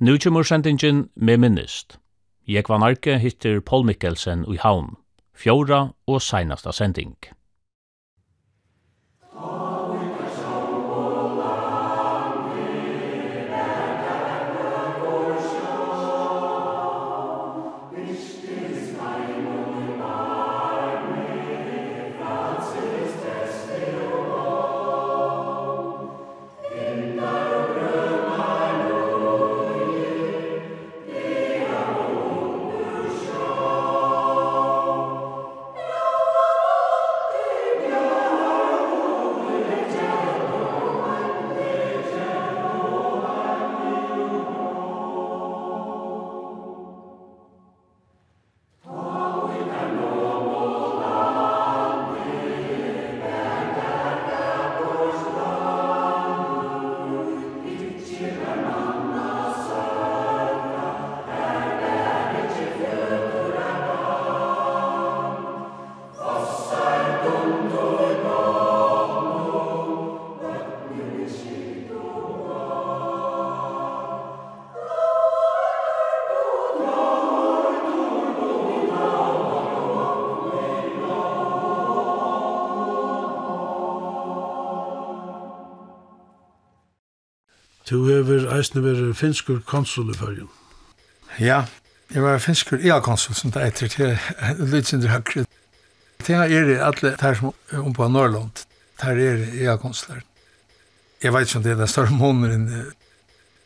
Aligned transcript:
Nu 0.00 0.18
kommer 0.18 0.42
sendingen 0.42 1.08
med 1.16 1.38
minnest. 1.38 1.98
Jeg 2.46 2.64
var 2.68 2.78
narki 2.78 3.16
hittir 3.18 3.60
Paul 3.60 3.86
Mikkelsen 3.86 4.44
i 4.46 4.56
havn. 4.56 4.94
fjóra 5.34 5.92
og 6.06 6.22
seinasta 6.22 6.72
sending. 6.72 7.16
Du 87.90 88.04
hever 88.04 88.50
eisne 88.52 88.82
veri 88.84 89.14
finskur 89.16 89.60
konsul 89.64 90.10
i 90.12 90.16
fyrjun. 90.16 90.48
Ja, 91.40 91.62
jeg 92.12 92.22
var 92.22 92.38
finskur 92.38 92.82
ea 92.84 92.98
konsul 93.00 93.36
som 93.38 93.52
det 93.54 93.62
eitir 93.64 93.88
til 93.88 94.18
Lytsindur 94.60 95.08
Hakri. 95.08 95.44
Tinga 96.20 96.44
er 96.44 96.68
i 96.68 96.76
alle 96.84 97.14
der 97.16 97.38
som 97.38 97.54
om 97.72 97.94
på 97.96 98.08
Norrland, 98.08 98.66
der 99.00 99.22
er 99.24 99.44
ea 99.54 99.76
konsular. 99.80 100.20
Jeg 101.22 101.32
veit 101.32 101.48
som 101.48 101.62
det 101.62 101.72
er 101.72 101.80
den 101.80 101.88
større 101.88 102.12
måneren. 102.12 102.68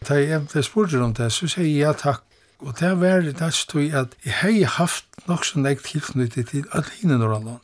Da 0.09 0.21
jeg 0.21 0.65
spurte 0.65 1.03
om 1.03 1.15
det, 1.15 1.33
så 1.33 1.49
sier 1.49 1.67
jeg 1.67 1.83
ja 1.83 1.93
takk. 1.93 2.23
Og 2.63 2.79
det 2.79 2.93
var 3.01 3.27
det 3.27 3.55
stod 3.55 3.91
at 3.91 4.15
jeg 4.25 4.35
har 4.39 4.79
haft 4.79 5.05
nok 5.27 5.45
så 5.45 5.59
nekt 5.59 5.89
tilknyttet 5.91 6.55
til 6.55 6.65
alle 6.71 6.95
hinne 7.01 7.19
Norrland. 7.19 7.59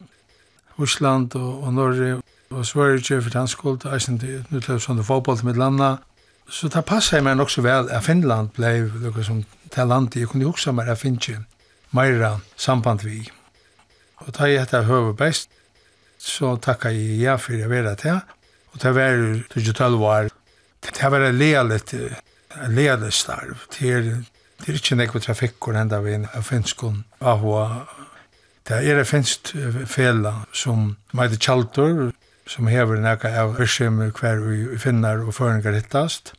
Osland 0.78 1.34
og, 1.38 1.62
og 1.62 1.74
Norge 1.74 2.20
og 2.50 2.66
Sverige, 2.66 3.22
for 3.22 3.38
han 3.38 3.48
skuld, 3.48 3.86
eisen 3.94 4.18
til 4.18 4.42
det 4.50 4.68
er 4.68 5.02
fotboll 5.02 5.36
til 5.38 5.46
mitt 5.46 5.56
landet. 5.56 5.98
Så 6.48 6.68
det 6.72 6.84
passer 6.88 7.20
meg 7.20 7.36
nok 7.36 7.50
så 7.52 7.62
vel 7.62 7.90
at 7.92 8.04
Finland 8.04 8.54
ble 8.56 8.88
noe 9.02 9.24
som 9.24 9.42
til 9.68 9.90
landet 9.90 10.16
jeg 10.22 10.30
kunne 10.30 10.48
huske 10.48 10.72
meg 10.72 10.88
at 10.88 11.00
finne 11.00 11.44
mer 11.92 12.40
samband 12.56 13.04
vi. 13.04 13.28
Og 14.24 14.32
da 14.36 14.48
jeg 14.48 14.62
etter 14.62 14.88
høver 14.88 15.12
best, 15.12 15.50
så 16.18 16.56
takker 16.56 16.90
jeg 16.90 17.20
ja 17.22 17.36
for 17.36 17.54
jeg 17.54 17.70
vera 17.70 17.94
til. 17.94 18.20
Og 18.72 18.82
det 18.82 18.94
var 18.94 19.20
til 19.52 19.74
12 19.74 20.02
år. 20.02 20.28
Det 20.82 21.10
var 21.10 21.20
en 21.20 21.38
lealet, 21.38 21.94
en 22.64 22.74
lealet 22.74 23.14
starv. 23.14 23.56
Det 23.78 23.92
er, 23.92 24.02
det 24.58 24.68
er 24.68 24.80
ikke 24.80 24.98
nekve 24.98 25.20
trafikkur 25.20 25.76
enda 25.76 26.00
vi 26.00 26.16
er 26.16 26.26
en 26.26 26.42
finskun 26.42 27.04
ahua. 27.20 27.86
Det 28.68 28.82
er 28.82 28.98
en 28.98 29.06
finsk 29.06 29.54
fela 29.86 30.34
som 30.52 30.96
meide 31.12 31.36
Tjaldur, 31.36 32.10
som 32.48 32.66
hever 32.66 33.00
nekka 33.00 33.30
av 33.40 33.60
Ørsheim 33.60 34.00
hver 34.00 34.42
vi 34.44 34.78
finner 34.78 35.24
og 35.24 35.34
føringar 35.34 35.76
hittast. 35.76 36.34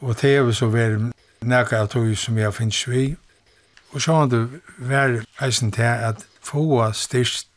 Og 0.00 0.16
det 0.20 0.36
er 0.36 0.52
så 0.52 0.68
vært 0.70 1.10
nekka 1.42 1.82
av 1.82 1.88
tog 1.92 2.10
som 2.16 2.38
jeg 2.38 2.54
finnes 2.54 2.82
vi. 2.88 3.16
Og 3.92 4.02
så 4.02 4.14
har 4.14 4.26
det 4.30 4.44
vært 4.78 5.26
eisen 5.42 5.72
til 5.72 5.82
at 5.88 6.24
få 6.44 6.92
styrst 6.92 7.48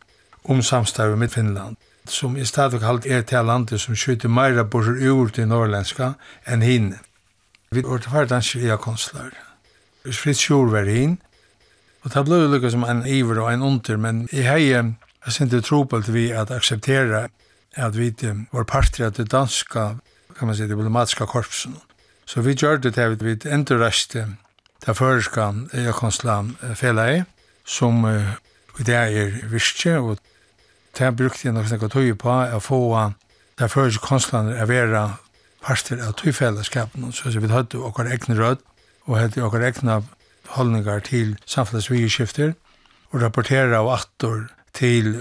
om 0.44 0.62
samstarve 0.62 1.18
med 1.18 1.30
Finland, 1.30 1.76
som 2.08 2.38
i 2.38 2.46
stedet 2.46 2.82
kalt 2.82 3.06
er 3.06 3.22
til 3.22 3.46
landet 3.46 3.82
som 3.82 3.96
skyter 3.96 4.30
meira 4.30 4.64
borser 4.64 4.98
ur 5.12 5.30
til 5.30 5.48
norrländska 5.48 6.14
enn 6.48 6.62
hinne. 6.62 7.00
Vi 7.72 7.84
var 7.84 8.02
til 8.02 8.12
ferdan 8.12 8.42
skria 8.42 8.78
konstler. 8.78 9.32
fritt 10.12 10.38
Sjur 10.38 10.72
var 10.72 10.90
hin, 10.90 11.20
og 12.04 12.14
det 12.14 12.26
ble 12.26 12.48
lukka 12.48 12.70
som 12.70 12.84
en 12.84 13.06
iver 13.06 13.40
og 13.40 13.54
en 13.54 13.62
under, 13.62 13.98
men 13.98 14.28
i 14.32 14.42
hei, 14.42 14.74
jeg 14.74 14.96
sinte 15.30 15.62
tropelt 15.62 16.10
vi 16.14 16.32
at 16.32 16.52
akseptera 16.52 17.28
at 17.76 17.98
vi 17.98 18.12
var 18.52 18.64
parter 18.64 19.06
av 19.06 19.14
det 19.14 19.32
danska, 19.32 19.96
kan 20.38 20.48
man 20.48 20.56
si, 20.56 20.68
diplomatiska 20.68 21.26
korpsen. 21.26 21.76
Så 22.32 22.42
vi 22.42 22.54
gjør 22.56 22.78
det 22.80 22.94
til 22.96 23.18
vi 23.20 23.34
endurreste 23.52 24.22
til 24.86 24.96
føreska 24.96 25.50
Jakonslam 25.76 26.54
felai, 26.80 27.24
som 27.68 28.06
i 28.08 28.86
det 28.88 28.96
er 28.96 29.36
virkje, 29.52 29.98
og 30.00 30.18
det 30.96 31.10
brukte 31.18 31.50
jeg 31.50 31.58
nok 31.58 31.68
snakka 31.68 31.90
tøy 31.92 32.14
på 32.16 32.32
å 32.32 32.62
få 32.64 32.80
til 33.60 33.74
føreska 33.74 34.08
konstlaner 34.08 34.64
er 34.64 34.72
vera 34.72 35.04
parter 35.60 36.00
av 36.00 36.16
tøyfellesskapen, 36.24 37.12
så 37.12 37.36
vi 37.36 37.52
hadde 37.52 37.84
okkar 37.84 38.08
egne 38.08 38.40
rød, 38.40 38.64
og 39.12 39.20
hadde 39.20 39.44
okkar 39.44 39.68
egne 39.68 40.00
holdningar 40.56 41.04
til 41.12 41.36
samfunnsvigeskifter, 41.46 42.56
og 43.12 43.22
rapportera 43.28 43.84
av 43.84 43.92
attor 44.00 44.48
til 44.72 45.18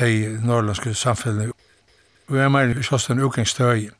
de 0.00 0.38
norrlandske 0.42 0.98
samfunnet. 0.98 1.54
Og 2.26 2.42
jeg 2.42 2.50
mener, 2.50 2.82
sånn 2.82 3.22
utgangsstøy. 3.22 3.92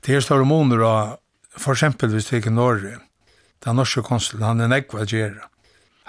Det 0.00 0.16
er 0.16 0.24
store 0.24 0.48
måneder 0.48 0.88
av 0.88 1.18
for 1.56 1.72
eksempel 1.72 2.12
hvis 2.14 2.30
det 2.30 2.40
ikke 2.40 2.54
Norge, 2.54 2.96
den 3.64 3.76
norske 3.76 4.02
konsulen, 4.02 4.46
han 4.46 4.60
er 4.60 4.70
nekva 4.70 5.04
gjerra. 5.04 5.48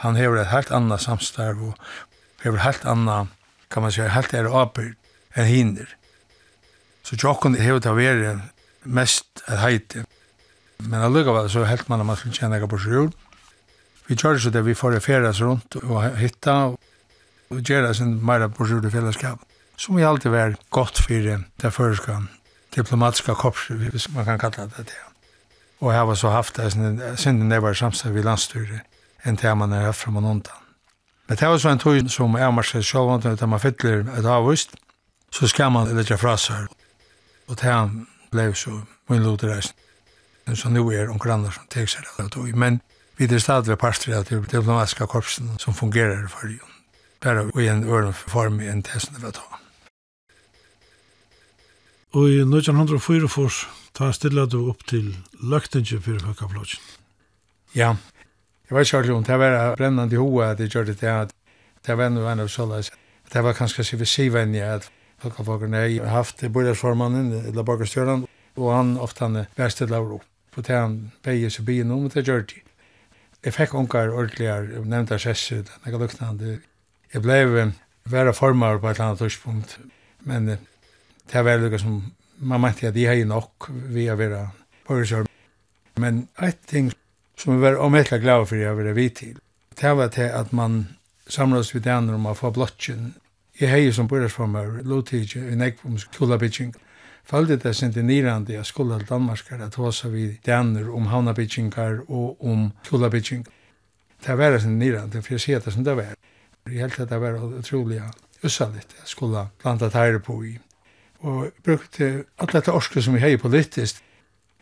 Han 0.01 0.15
hever 0.15 0.41
et 0.41 0.51
helt 0.53 0.71
anna 0.73 0.97
samstarv 0.97 1.61
og 1.71 1.73
hever 2.43 2.63
helt 2.63 2.85
anna, 2.85 3.25
kan 3.71 3.83
man 3.83 3.93
si, 3.93 4.01
helt 4.01 4.33
er 4.33 4.49
apyr 4.49 4.93
enn 5.35 5.49
hinder. 5.49 5.89
Så 7.03 7.17
tjokken 7.17 7.57
hever 7.59 7.81
det 7.83 7.95
veri 7.97 8.33
mest 8.83 9.43
et 9.47 9.59
heite. 9.61 10.05
Men 10.81 11.05
allukavall 11.05 11.49
så 11.49 11.65
helt 11.69 11.89
man 11.89 12.01
at 12.01 12.09
man 12.09 12.17
skulle 12.17 12.35
tjena 12.35 12.61
på 12.67 12.79
sjul. 12.81 13.11
Vi 14.07 14.17
kjør 14.17 14.39
så 14.41 14.49
det 14.49 14.65
vi 14.65 14.75
får 14.75 14.99
feras 14.99 15.41
rundt 15.41 15.77
og 15.83 16.17
hitta 16.17 16.73
og 17.51 17.61
gjerra 17.61 17.93
sin 17.93 18.17
meira 18.25 18.49
på 18.49 18.65
sjul 18.67 18.85
i 18.85 18.93
fellesskap. 18.93 19.39
Som 19.77 19.97
vi 19.97 20.05
alltid 20.05 20.31
var 20.31 20.57
godt 20.69 20.99
fyrir 21.05 21.45
det 21.61 21.73
føreska 21.73 22.21
diplomatiska 22.75 23.33
korps, 23.35 23.67
hvis 23.67 24.09
man 24.13 24.25
kan 24.25 24.39
kalla 24.39 24.67
det 24.71 24.87
det. 24.87 25.10
Og 25.81 25.93
jeg 25.93 25.99
har 25.99 26.15
så 26.15 26.29
haft 26.29 26.57
det, 26.57 26.71
siden 27.17 27.51
det 27.51 27.61
var 27.61 27.73
samstid 27.73 28.11
ved 28.11 28.23
landstyret, 28.23 28.81
enn 29.25 29.37
til 29.37 29.55
man 29.57 29.73
er 29.73 29.87
herfra 29.89 30.11
man 30.11 30.25
undan. 30.25 30.61
Men 31.27 31.37
det 31.37 31.47
var 31.47 31.57
så 31.57 31.69
en 31.69 31.79
tog 31.79 32.09
som 32.09 32.37
jeg 32.37 32.53
har 32.53 32.61
sett 32.61 32.85
selv 32.85 33.09
om 33.09 33.21
at 33.25 33.49
man 33.49 33.59
fytler 33.59 34.05
et 34.19 34.25
avvist, 34.25 34.75
så 35.31 35.47
skal 35.47 35.71
man 35.71 35.95
lette 35.95 36.17
fra 36.17 36.35
seg. 36.37 36.67
Og 37.47 37.57
det 37.61 37.75
ble 38.31 38.53
så 38.55 38.81
min 39.09 39.23
lodreisen. 39.23 39.75
Så 40.53 40.69
nå 40.69 40.83
er 40.91 41.09
onker 41.09 41.31
andre 41.31 41.51
som 41.55 41.67
tek 41.71 41.89
seg 41.89 42.05
det 42.17 42.31
tog. 42.31 42.51
Men 42.55 42.81
vi 43.17 43.29
er 43.29 43.39
stadig 43.39 43.77
parstri 43.77 44.13
av 44.13 44.25
til 44.25 44.43
diplomatiska 44.43 45.05
korpsen 45.05 45.55
som 45.59 45.73
fungerer 45.73 46.27
for 46.27 46.51
jo. 46.51 46.65
Bare 47.23 47.47
i 47.61 47.67
en 47.67 47.83
øren 47.83 48.13
form 48.13 48.59
i 48.61 48.67
en 48.67 48.83
tesende 48.83 49.21
ved 49.21 49.31
tog. 49.39 49.60
Og 52.11 52.27
i 52.27 52.41
1904 52.43 53.27
fors, 53.31 53.65
ta 53.95 54.09
stilla 54.11 54.43
du 54.43 54.57
opp 54.67 54.81
til 54.89 55.13
løgtinget 55.39 56.03
for 56.03 56.19
Høkaflodgen. 56.27 56.81
Ja, 57.71 57.93
jeg 58.67 58.75
vet 58.75 58.89
ikke 58.91 59.13
om 59.15 59.23
det 59.23 59.37
var 59.39 59.77
brennende 59.79 60.15
i 60.15 60.19
hoa 60.19 60.49
at 60.51 60.59
jeg 60.59 60.73
gjør 60.73 60.89
det 60.89 60.97
til 60.99 61.07
at 61.11 61.31
det 61.87 61.95
var 61.97 62.09
noe 62.11 62.27
annet 62.27 62.51
såleis. 62.51 62.89
Det 63.31 63.43
var 63.43 63.55
kanskje 63.55 63.85
så 63.87 63.99
vi 63.99 64.05
sivenje 64.05 64.65
at 64.67 64.89
Høkaflodgen 65.23 65.73
har 65.73 66.09
haft 66.11 66.43
borgersformannen, 66.51 67.31
eller 67.47 67.63
borgerstjøren, 67.63 68.25
og 68.57 68.73
han 68.75 68.97
ofte 68.97 69.23
han 69.23 69.45
var 69.55 69.71
stilla 69.71 70.01
opp. 70.01 70.25
På 70.51 70.61
det 70.67 70.75
han 70.75 70.97
beie 71.23 71.47
seg 71.49 71.63
byen 71.65 71.91
om, 71.95 72.09
og 72.09 72.13
det 72.13 72.25
gjør 72.27 72.43
det. 72.49 72.59
Jeg 73.45 73.55
fikk 73.55 73.73
unger 73.73 74.11
ordentligere, 74.11 74.83
nevnte 74.83 75.19
sessu, 75.19 75.63
det 75.63 75.79
er 75.85 75.95
luknande. 75.95 76.57
Jeg 77.13 77.23
ble 77.23 77.71
være 78.03 78.33
formar 78.33 78.81
på 78.81 78.89
et 78.89 78.99
eller 78.99 79.13
annet 79.13 79.23
tidspunkt, 79.23 79.77
men 80.27 80.57
det 81.31 81.43
var 81.45 81.57
lukka 81.57 81.79
som 81.79 82.01
man 82.37 82.61
mente 82.61 82.87
at 82.87 82.93
de 82.93 83.05
har 83.05 83.25
nok 83.25 83.69
vi 83.69 84.07
har 84.07 84.17
vært 84.19 84.51
pårøsjør. 84.87 85.27
Men 85.99 86.27
et 86.41 86.59
ting 86.67 86.91
som 87.37 87.55
vi 87.55 87.61
var 87.61 87.79
omhettelig 87.79 88.21
glad 88.21 88.45
for 88.45 88.55
jeg 88.55 88.77
var 88.77 88.93
vi 88.93 89.09
til, 89.09 89.37
det 89.81 89.97
var 89.97 90.07
til 90.07 90.29
at 90.29 90.53
man 90.53 90.87
samlas 91.27 91.73
vid 91.75 91.81
den 91.81 92.09
om 92.09 92.25
å 92.25 92.35
få 92.35 92.51
blotjen. 92.51 93.13
Jeg 93.59 93.69
hei 93.69 93.91
som 93.93 94.07
pårøsformer, 94.07 94.81
lovtidje, 94.83 95.43
i 95.51 95.55
nekvom 95.55 95.97
skolabygging. 96.01 96.73
Faldi 97.23 97.55
det 97.61 97.75
sin 97.75 97.93
til 97.93 98.05
nirandi 98.05 98.57
at 98.57 98.65
skola 98.65 98.97
til 98.97 99.07
Danmarkar 99.09 99.61
at 99.61 99.75
hosa 99.75 100.09
vi 100.09 100.39
denner 100.45 100.89
om 100.89 101.07
havnabyggingar 101.07 102.01
og 102.09 102.41
om 102.43 102.71
skolabyggingar. 102.83 103.51
Det 104.25 104.37
var 104.37 104.57
sin 104.59 104.79
nirandi, 104.79 105.21
for 105.21 105.33
jeg 105.33 105.41
sier 105.41 105.59
det 105.59 105.73
som 105.73 105.83
det 105.83 105.95
var. 105.97 106.15
Jeg 106.67 106.81
held 106.81 106.99
at 106.99 107.09
det 107.09 107.21
var 107.21 107.39
utrolig 107.59 108.01
ussaligt 108.43 108.95
at 109.01 109.09
skola 109.09 109.47
blanda 109.61 109.89
tære 109.89 110.19
på 110.19 110.43
i 110.45 110.57
og 111.21 111.51
brukte 111.63 112.25
alt 112.41 112.55
dette 112.55 112.73
orske 112.73 113.01
som 113.01 113.15
vi 113.15 113.21
hei 113.23 113.37
politiskt. 113.37 114.01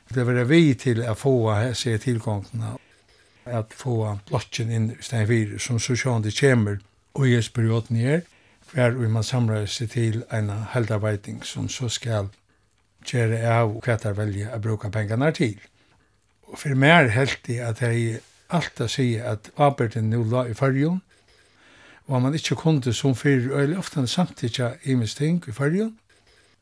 Det 0.10 0.26
var 0.26 0.44
vi 0.50 0.74
til 0.74 1.04
å 1.06 1.14
få 1.16 1.34
se 1.78 1.96
tilgångene, 2.02 2.76
at 3.46 3.74
få 3.74 4.18
blotjen 4.28 4.72
inn 4.72 4.92
i 4.92 5.02
stedet 5.02 5.28
fire, 5.30 5.60
som 5.60 5.80
så 5.80 5.96
sjån 5.96 6.26
det 6.26 6.36
kommer, 6.38 6.80
og 7.14 7.28
i 7.28 7.40
perioden 7.54 7.98
her, 7.98 8.22
hver 8.72 8.98
vi 8.98 9.08
man 9.10 9.24
samler 9.24 9.66
seg 9.66 9.92
til 9.94 10.24
en 10.32 10.50
heldarbeiding 10.74 11.44
som 11.46 11.70
så 11.70 11.90
skal 11.90 12.30
gjøre 13.06 13.40
av 13.50 13.78
hva 13.86 13.98
der 14.02 14.18
velger 14.18 14.54
å 14.54 14.60
bruke 14.62 14.92
pengene 14.94 15.32
til. 15.34 15.58
Og 16.50 16.58
for 16.58 16.76
meg 16.76 16.96
er 16.96 17.16
helt 17.16 17.50
i 17.50 17.60
at 17.62 17.82
jeg 17.82 18.20
alltid 18.50 18.90
sier 18.90 19.26
at 19.34 19.50
arbeidet 19.58 20.04
nå 20.04 20.24
la 20.30 20.46
i 20.50 20.58
fargen, 20.58 21.02
og 22.10 22.22
man 22.22 22.34
ikke 22.34 22.58
kunde 22.58 22.94
som 22.94 23.16
fyrir, 23.16 23.52
og 23.54 23.78
ofte 23.78 24.06
samtidig 24.08 24.74
i 24.84 24.96
min 24.98 25.08
ting 25.08 25.44
i 25.48 25.54
fargen, 25.54 25.96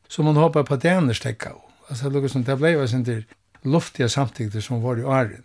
Så 0.08 0.22
man 0.22 0.36
hoppar 0.36 0.62
på 0.62 0.76
det 0.76 0.90
andra 0.90 1.14
stäcka. 1.14 1.52
Alltså 1.88 2.08
det 2.08 2.20
låg 2.20 2.30
som 2.30 2.44
det 2.44 2.56
blev 2.56 2.78
var 2.78 3.04
där 3.04 3.24
luftiga 3.62 4.08
samtidigt 4.08 4.64
som 4.64 4.82
var 4.82 4.96
i 4.98 5.04
åren. 5.04 5.42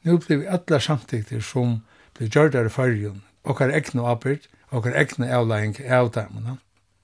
Nu 0.00 0.18
blev 0.18 0.38
vi 0.38 0.48
alla 0.48 0.80
samtidigt 0.80 1.44
som 1.44 1.80
blev 2.18 2.28
gjorda 2.28 2.66
i 2.66 2.68
färgen. 2.68 3.22
Och 3.42 3.58
har 3.58 3.68
äckna 3.68 4.12
uppert 4.12 4.48
och 4.62 4.84
har 4.84 4.92
äckna 4.92 5.36
avlägg 5.36 5.92
av 5.92 6.10
dem. 6.10 6.58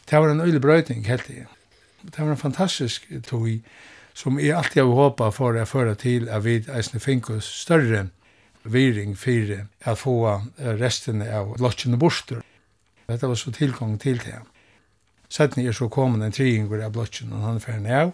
Det 0.05 0.19
var 0.19 0.29
en 0.29 0.41
öjlig 0.41 0.61
bröjtning 0.61 1.05
helt 1.05 1.27
det. 1.29 1.47
Det 2.03 2.23
var 2.23 2.31
en 2.31 2.37
fantastisk 2.37 3.25
tog 3.27 3.61
som 4.12 4.41
jag 4.41 4.59
alltid 4.59 4.83
har 4.83 4.91
hoppat 4.91 5.35
för 5.35 5.55
att 5.55 5.69
föra 5.69 5.95
till 5.95 6.29
att 6.29 6.45
vi 6.45 6.65
eisne 6.69 7.01
finkus 7.01 7.45
större 7.45 8.07
viring 8.62 9.17
för 9.17 9.67
att 9.83 9.99
få 9.99 10.47
resten 10.57 11.23
av 11.35 11.61
lotchen 11.61 11.93
och 11.93 11.99
borster. 11.99 12.43
Detta 13.07 13.29
var 13.29 13.35
så 13.35 13.53
tillgång 13.53 13.99
till 13.99 14.19
det. 14.19 14.41
Sætni 15.31 15.67
er 15.67 15.73
så 15.73 15.87
kommet 15.88 16.25
en 16.27 16.35
triingur 16.35 16.81
av 16.82 16.93
blotjen, 16.93 17.32
og 17.32 17.44
han 17.44 17.61
er 17.61 17.62
ferdig 17.62 17.93
av. 17.94 18.12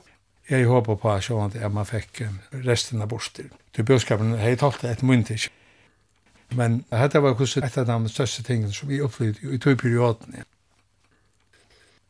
Jeg 0.51 0.67
håper 0.69 0.99
på 1.01 1.11
at 1.11 1.25
sånn 1.27 1.55
at 1.57 1.73
man 1.73 1.89
fikk 1.89 2.21
resten 2.67 3.01
av 3.03 3.09
borster. 3.11 3.49
Til 3.75 3.87
bjørskapen 3.89 4.37
har 4.37 4.53
jeg 4.53 4.61
talt 4.61 4.83
det 4.85 4.93
et 4.93 5.03
myndig. 5.03 5.39
Men 6.55 6.85
dette 6.93 7.23
var 7.25 7.35
kurset 7.39 7.65
et 7.67 7.79
av 7.81 7.89
de 7.89 8.13
største 8.13 8.45
tingene 8.47 8.73
som 8.73 8.89
vi 8.93 9.01
opplevde 9.03 9.49
i 9.55 9.59
to 9.59 9.75
perioden. 9.75 10.45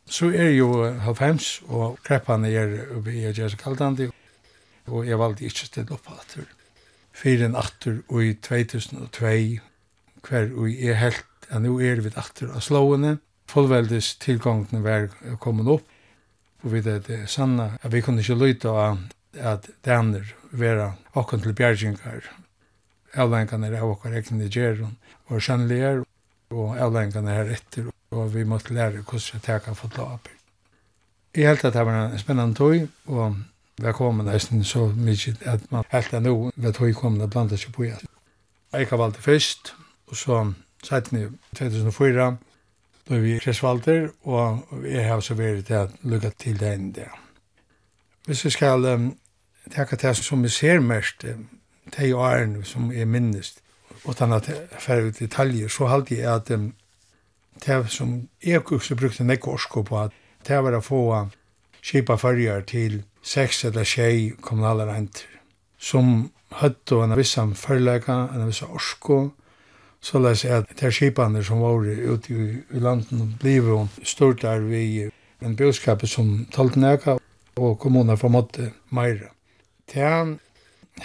Så 0.06 0.28
er 0.34 0.52
jo 0.54 0.84
halvfems, 1.02 1.62
og 1.66 1.96
kreppene 2.04 2.50
er 2.50 2.76
vi 3.02 3.24
er 3.24 3.34
Jesse 3.34 3.56
Kaldandi, 3.58 4.10
og 4.86 5.06
jeg 5.06 5.18
valgte 5.18 5.46
ikke 5.46 5.70
stille 5.70 5.96
opp 5.96 6.10
at 6.12 6.36
det. 6.36 6.46
Fyren 7.16 7.56
atter 7.56 8.02
og 8.12 8.20
i 8.22 8.34
2002, 8.44 9.32
hver 10.26 10.50
og 10.52 10.68
jeg 10.68 10.98
helt, 11.00 11.24
ja, 11.48 11.58
nå 11.62 11.78
er 11.80 12.02
vi 12.04 12.12
atter 12.12 12.52
av 12.52 12.60
slående, 12.60 13.16
fullveldes 13.50 14.14
tilgången 14.22 14.82
var 14.84 15.08
kommet 15.40 15.68
opp, 15.70 15.86
og 16.64 16.72
vi 16.72 16.82
det 16.82 17.02
er 17.08 17.26
sanna 17.30 17.76
at 17.82 17.92
vi 17.92 18.02
kunne 18.02 18.24
ikke 18.24 18.38
lytte 18.40 18.70
av 18.72 18.98
at 19.36 19.68
daner 19.84 20.34
vera 20.50 20.92
okken 21.14 21.42
til 21.44 21.54
bjergingar, 21.56 22.30
avlengene 23.14 23.70
av 23.76 23.90
okker 23.90 24.16
egne 24.16 24.48
gjerron, 24.48 24.96
og 25.28 25.42
skjønnelige, 25.42 26.04
og 26.54 26.78
avlengene 26.78 27.34
her 27.34 27.52
etter, 27.56 27.90
og 28.14 28.32
vi 28.34 28.44
måtte 28.44 28.74
lære 28.74 29.02
hvordan 29.02 29.36
jeg 29.36 29.44
teka 29.44 29.74
for 29.74 29.92
la 29.98 30.08
opp. 30.16 30.28
Jeg 31.36 31.50
helt 31.50 31.64
at 31.64 31.74
det 31.74 31.84
var 31.84 31.98
en 32.00 32.18
spennende 32.18 32.56
tog, 32.56 32.88
og 33.06 33.36
vi 33.76 33.84
velkommen 33.84 34.24
nesten 34.26 34.64
så 34.64 34.86
mykje 34.88 35.34
at 35.44 35.66
man 35.70 35.84
helt 35.92 36.14
at 36.14 36.22
nå 36.24 36.50
ved 36.56 36.72
tøy 36.78 36.94
komne 36.96 37.28
blant 37.28 37.52
seg 37.60 37.74
på 37.74 37.84
igjen. 37.84 38.08
Jeg 38.72 38.88
har 38.88 39.00
valgt 39.00 39.18
det 39.18 39.24
først, 39.24 39.74
og 40.08 40.16
så 40.16 40.38
2004 40.86 42.36
då 43.08 43.14
da 43.14 43.20
vi 43.20 43.38
Kresvalter 43.38 44.08
og 44.22 44.66
jeg 44.84 45.08
har 45.08 45.20
så 45.20 45.34
vært 45.34 45.66
til 45.66 45.76
å 45.76 46.10
lukke 46.10 46.32
til 46.38 46.58
det 46.58 46.72
enn 46.74 46.88
det. 46.92 47.06
Hvis 48.26 48.44
vi 48.44 48.50
skal 48.50 48.84
um, 48.84 49.12
takke 49.70 49.96
det 49.96 50.16
som 50.16 50.42
vi 50.42 50.48
ser 50.48 50.80
mest, 50.80 51.22
de 51.98 52.14
årene 52.14 52.64
som 52.64 52.90
er 52.90 53.06
minnest, 53.06 53.62
og 54.04 54.10
utan 54.10 54.32
at 54.32 54.50
færre 54.78 55.10
detaljer, 55.10 55.68
så 55.68 55.86
halte 55.86 56.18
jeg 56.18 56.26
at 56.26 56.50
um, 56.50 56.72
det 57.66 57.90
som 57.90 58.28
jeg 58.42 58.72
også 58.72 58.96
brukte 58.96 59.24
nekko 59.24 59.54
orsko 59.54 59.82
på, 59.82 60.00
at 60.02 60.12
det 60.48 60.58
var 60.62 60.74
å 60.74 60.82
få 60.82 61.28
skipa 61.82 62.16
fyrjar 62.18 62.66
til 62.66 63.04
seks 63.22 63.64
eller 63.64 63.86
tjei 63.86 64.32
kommunale 64.40 64.86
renter, 64.86 65.30
som 65.78 66.32
høtt 66.58 66.92
en 66.92 67.14
vissan 67.16 67.54
fyrleika, 67.54 68.26
en 68.34 68.46
vissan 68.46 68.74
orsko, 68.74 69.30
Så 70.06 70.20
la 70.22 70.36
seg 70.38 70.52
at 70.54 70.74
det 70.78 70.92
skipene 70.94 71.40
som 71.42 71.62
var 71.64 71.82
ute 71.82 72.34
i, 72.34 72.44
i 72.62 72.80
landet 72.82 73.38
blev 73.42 73.70
hun 73.72 73.88
stort 74.06 74.44
der 74.44 74.62
vi 74.62 75.08
en 75.42 75.56
bøskap 75.58 76.04
som 76.06 76.44
talte 76.54 76.78
næka 76.78 77.16
og 77.56 77.78
kommunen 77.82 78.18
formåtte 78.20 78.70
meira. 78.94 79.32
Til 79.90 80.36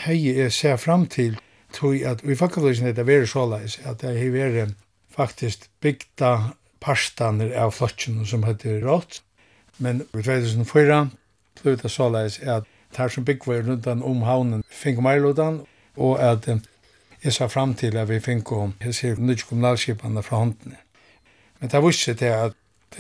hei 0.03 0.19
jeg 0.27 0.53
ser 0.53 0.77
fram 0.77 1.07
til 1.07 1.39
tog 1.74 1.98
at 2.06 2.21
vi 2.27 2.38
fakkavløsene 2.38 2.92
heter 2.92 3.25
så 3.25 3.31
Sjåleis, 3.31 3.80
at 3.86 4.01
det 4.01 4.18
har 4.19 4.31
vært 4.36 4.75
faktisk 5.09 5.69
bygda 5.81 6.54
parstaner 6.80 7.56
av 7.57 7.71
flottjen 7.71 8.25
som 8.25 8.44
heter 8.44 8.81
Rått. 8.86 9.21
Men 9.77 10.01
i 10.01 10.21
2004 10.21 11.09
ble 11.62 11.75
det 11.75 11.89
så 11.89 11.95
Sjåleis 11.95 12.39
at 12.39 12.69
her 12.97 13.09
som 13.09 13.25
byggvar 13.25 13.63
rundt 13.65 13.88
om 13.88 14.21
havnen 14.27 14.63
fikk 14.69 15.00
meilodan, 15.01 15.62
og 15.95 16.19
at 16.19 16.47
Jeg 17.23 17.33
sa 17.33 17.45
fram 17.45 17.75
til 17.77 17.97
at 18.01 18.09
vi 18.09 18.19
fikk 18.19 18.51
om 18.51 18.73
jeg 18.79 18.88
hese 18.88 19.07
nødvendig 19.13 19.45
kommunalskipene 19.50 20.23
fra 20.23 20.38
håndene. 20.38 20.77
Men 21.59 21.69
det 21.69 21.81
var 21.83 21.89
ikke 21.94 22.13
til 22.18 22.25
at 22.25 22.53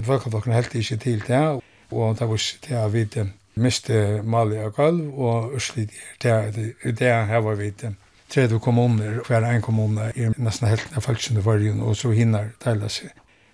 folkefolkene 0.03 0.55
helt 0.55 0.75
ikke 0.75 0.97
til 0.97 1.23
det, 1.27 1.61
og 1.91 2.19
det 2.19 2.27
var 2.27 2.35
ikke 2.35 2.61
til 2.67 2.73
at 2.73 2.93
vi 2.93 3.07
miste 3.55 4.21
Mali 4.23 4.57
og 4.57 4.75
Galv 4.75 5.19
og 5.19 5.55
Østlid. 5.55 5.87
Det, 6.21 6.75
det 6.83 7.07
her 7.07 7.37
var 7.37 7.55
vi 7.55 7.71
til. 7.71 7.95
30 8.29 8.59
kommuner, 8.59 9.19
hver 9.27 9.45
en 9.45 9.61
kommune 9.61 10.11
er 10.15 10.35
nesten 10.37 10.67
helt 10.67 10.93
av 10.95 11.03
falskjende 11.03 11.43
vargen, 11.45 11.81
og 11.81 11.97
så 11.99 12.13
hinner 12.15 12.53
deila 12.63 12.87
seg. 12.87 13.09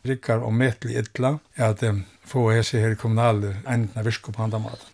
Rikkar 0.06 0.44
og 0.46 0.54
metelig 0.54 1.00
ytla 1.02 1.40
er 1.56 1.72
at 1.72 1.82
de 1.82 2.04
få 2.28 2.52
hese 2.52 2.84
her 2.84 2.94
kommunale 2.96 3.56
endene 3.66 4.06
virke 4.06 4.32
på 4.32 4.44
andre 4.44 4.60
måten. 4.60 4.94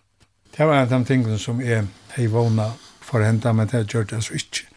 Det 0.56 0.66
var 0.66 0.78
en 0.78 0.86
av 0.86 0.94
de 0.94 1.04
tingene 1.04 1.38
som 1.38 1.60
er 1.60 1.84
hei 2.14 2.30
vågna 2.32 2.70
for 3.02 3.20
å 3.20 3.28
hente, 3.28 3.52
men 3.52 3.68
det 3.68 3.84
gjør 3.92 4.08
det 4.08 4.22
altså 4.22 4.38
ikke. 4.38 4.70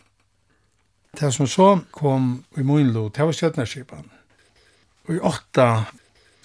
Det 1.19 1.31
som 1.33 1.47
så 1.47 1.79
kom 1.91 2.43
i 2.57 2.63
Moinlo, 2.63 3.09
det 3.09 3.25
var 3.25 3.33
Stjøtnerskipan. 3.33 4.03
Og 5.07 5.15
i 5.15 5.23
åtta 5.25 5.87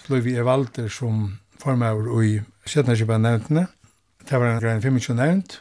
ble 0.07 0.21
vi 0.25 0.33
valgte 0.41 0.87
som 0.89 1.27
formøver 1.61 2.09
i 2.25 2.31
Stjøtnerskipan 2.65 3.21
nevntene. 3.21 3.67
Det 4.25 4.39
var 4.39 4.49
en 4.49 4.63
grein 4.63 4.81
25 4.81 5.19
nevnt, 5.19 5.59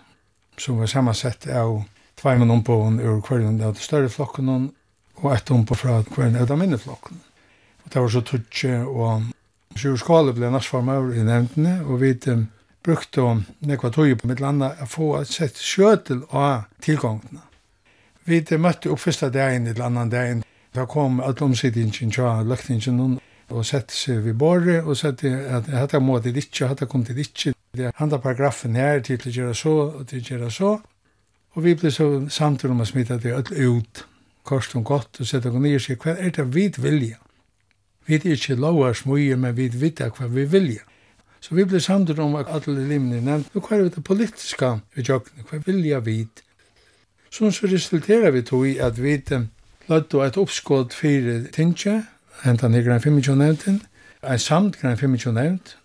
som 0.56 0.80
var 0.80 0.88
sammensett 0.88 1.44
av 1.52 1.82
tveimen 2.22 2.54
ombåen 2.56 3.00
ur 3.00 3.20
kvarjen 3.20 3.60
av 3.60 3.76
de 3.76 3.84
større 3.84 4.08
flokken 4.08 4.48
og 4.48 5.28
ett 5.34 5.50
ombå 5.50 5.76
fra 5.76 6.00
kvarjen 6.08 6.40
av 6.40 6.48
de 6.48 6.56
minne 6.56 6.80
flokken. 6.80 7.20
Og 7.84 7.92
det 7.92 8.00
var 8.00 8.16
så 8.16 8.24
tutsi 8.24 8.72
og 8.80 9.28
sju 9.76 9.92
Skåle 10.00 10.32
ble 10.32 10.48
narsformøver 10.56 11.20
i 11.20 11.28
nevntene, 11.28 11.82
og 11.84 12.00
vi 12.00 12.16
brukte 12.82 13.42
nekva 13.60 13.92
tog 13.92 14.16
på 14.20 14.32
mitt 14.32 14.40
landa 14.40 14.72
å 14.80 14.88
få 14.88 15.14
et 15.20 15.28
sett 15.28 15.60
skjøtel 15.60 16.24
av 16.30 16.70
tilgångene. 16.80 17.51
Vi 18.24 18.38
det 18.40 18.60
møtte 18.62 18.90
opp 18.92 19.00
første 19.02 19.32
dagen 19.34 19.64
til 19.66 19.82
annan 19.82 20.10
dagen. 20.10 20.42
Da 20.74 20.84
kom 20.86 21.20
alle 21.20 21.42
omsidingen 21.42 21.90
til 21.90 22.46
løktingen 22.46 23.18
og 23.50 23.64
sette 23.66 23.94
seg 23.94 24.22
ved 24.24 24.38
båret 24.38 24.86
og 24.86 24.96
sette 24.96 25.28
at 25.28 25.66
dette 25.66 26.00
må 26.00 26.18
det 26.22 26.36
ikke, 26.36 26.68
dette 26.68 26.86
kom 26.86 27.02
det 27.04 27.18
ikke. 27.18 27.52
Det 27.76 27.88
er 27.88 27.96
handla 27.96 28.20
paragrafen 28.22 28.76
her 28.76 29.00
til 29.00 29.18
å 29.18 29.32
gjøre 29.32 29.54
så 29.54 29.74
og 29.88 30.06
til 30.08 30.22
å 30.22 30.28
gjøre 30.28 30.50
så. 30.50 30.70
Og 31.52 31.64
vi 31.64 31.74
ble 31.74 31.90
så 31.90 32.06
samtidig 32.30 32.72
om 32.72 32.80
å 32.80 32.86
smitte 32.88 33.18
det 33.20 33.34
alt 33.34 33.50
ut, 33.50 34.04
kort 34.44 34.76
og 34.78 34.84
godt, 34.84 35.20
og 35.20 35.28
sette 35.28 35.50
oss 35.50 35.58
ned 35.58 35.76
og 35.76 35.84
sier, 35.84 35.98
hva 36.00 36.14
er 36.14 36.30
det 36.30 36.46
vi 36.54 36.68
vilja? 36.78 37.18
Vi 38.06 38.16
er 38.16 38.30
ikke 38.32 38.54
lov 38.54 38.78
lova 38.78 38.94
smøye, 38.94 39.36
men 39.36 39.56
vi 39.56 39.68
vet 39.68 40.00
hva 40.00 40.30
vi 40.30 40.46
vilja. 40.46 40.86
Så 41.42 41.58
vi 41.58 41.66
ble 41.66 41.80
samtidig 41.82 42.22
om 42.22 42.38
at 42.38 42.48
alle 42.48 42.86
limene 42.86 43.20
nevnt, 43.20 43.52
hva 43.52 43.76
er 43.76 43.90
det 43.90 44.04
politiska 44.06 44.78
vi 44.94 45.02
gjør, 45.02 45.26
hva 45.50 45.60
vilja 45.66 46.00
vi 46.00 46.22
vilja? 46.22 46.51
Så 47.32 47.50
så 47.50 47.66
resulterer 47.66 48.30
vi 48.30 48.42
tog 48.42 48.68
i 48.68 48.78
at 48.78 49.02
vi 49.02 49.22
lødde 49.88 50.26
et 50.26 50.36
oppskåd 50.36 50.90
for 50.92 51.48
tingje, 51.52 52.04
hentan 52.42 52.70
ned 52.70 52.84
grann 52.84 53.00
25 53.00 53.36
nevnten, 53.36 53.82
en 54.22 54.38
samt 54.38 54.76
grann 54.80 54.98
25 54.98 55.32
nevnt, 55.32 55.78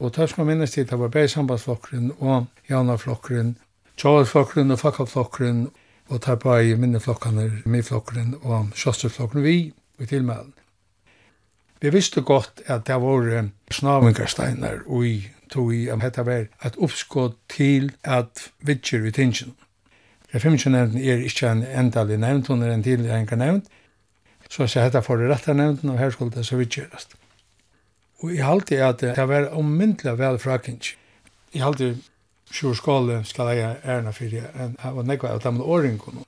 og 0.00 0.12
tørs 0.12 0.30
skal 0.30 0.44
minnes 0.44 0.70
til 0.70 0.80
at 0.80 0.90
det 0.90 0.98
var 0.98 1.08
bare 1.08 1.28
sambandsflokkeren 1.28 2.12
og 2.18 2.46
jaunaflokkeren, 2.70 3.56
tjavelsflokkeren 3.96 4.70
og 4.70 4.78
fakkaflokkeren, 4.78 5.70
og 6.08 6.20
tar 6.20 6.34
på 6.34 6.56
i 6.56 6.74
minneflokkene, 6.74 7.62
midflokkeren 7.64 8.34
og 8.42 8.68
kjøsterflokkeren 8.74 9.44
vi, 9.44 9.72
vi 9.98 10.06
tilmelden. 10.06 10.52
Vi 11.80 11.90
visste 11.90 12.20
godt 12.20 12.60
at 12.66 12.86
det 12.86 13.00
var 13.00 13.48
snavingarsteinar 13.70 14.84
og 14.86 15.06
i 15.06 15.28
tog 15.50 15.74
i 15.74 15.88
at 15.88 16.02
dette 16.02 16.26
var 16.26 16.46
et 16.64 16.76
oppskått 16.76 17.36
til 17.48 17.92
at 18.04 18.50
vidtjer 18.60 19.00
vi 19.00 19.10
tingene. 19.10 19.56
Jeg 20.32 20.42
finner 20.42 20.58
ikke 20.58 20.70
nevnt, 20.70 20.96
er 20.96 21.24
ikke 21.26 21.50
en 21.50 21.64
endelig 21.66 22.18
nevnt, 22.22 22.46
hun 22.46 22.62
er 22.62 22.74
en 22.74 22.82
tidlig 22.86 23.10
enka 23.14 23.36
nevnt. 23.36 23.66
Så 24.50 24.66
jeg 24.66 24.84
hette 24.84 25.02
for 25.02 25.18
rette 25.18 25.54
nevnt, 25.54 25.84
og 25.84 25.98
her 25.98 26.10
skulle 26.10 26.34
det 26.34 26.46
så 26.46 26.56
vidt 26.58 26.74
gjøres. 26.74 27.08
Og 28.20 28.34
jeg 28.34 28.44
halte 28.44 28.78
at 28.84 29.00
det 29.00 29.28
var 29.28 29.50
ommyndelig 29.56 30.18
vel 30.18 30.38
frakkings. 30.38 30.94
Jeg 31.54 31.62
halte 31.62 31.94
sjur 32.50 32.74
skåle 32.74 33.22
skal 33.24 33.54
jeg 33.56 33.78
ærna 33.86 34.12
fyrir, 34.14 34.50
enn 34.54 34.76
jeg 34.76 34.96
var 34.96 35.06
nekva 35.06 35.34
av 35.34 35.42
dem 35.44 35.60
åringene. 35.62 36.26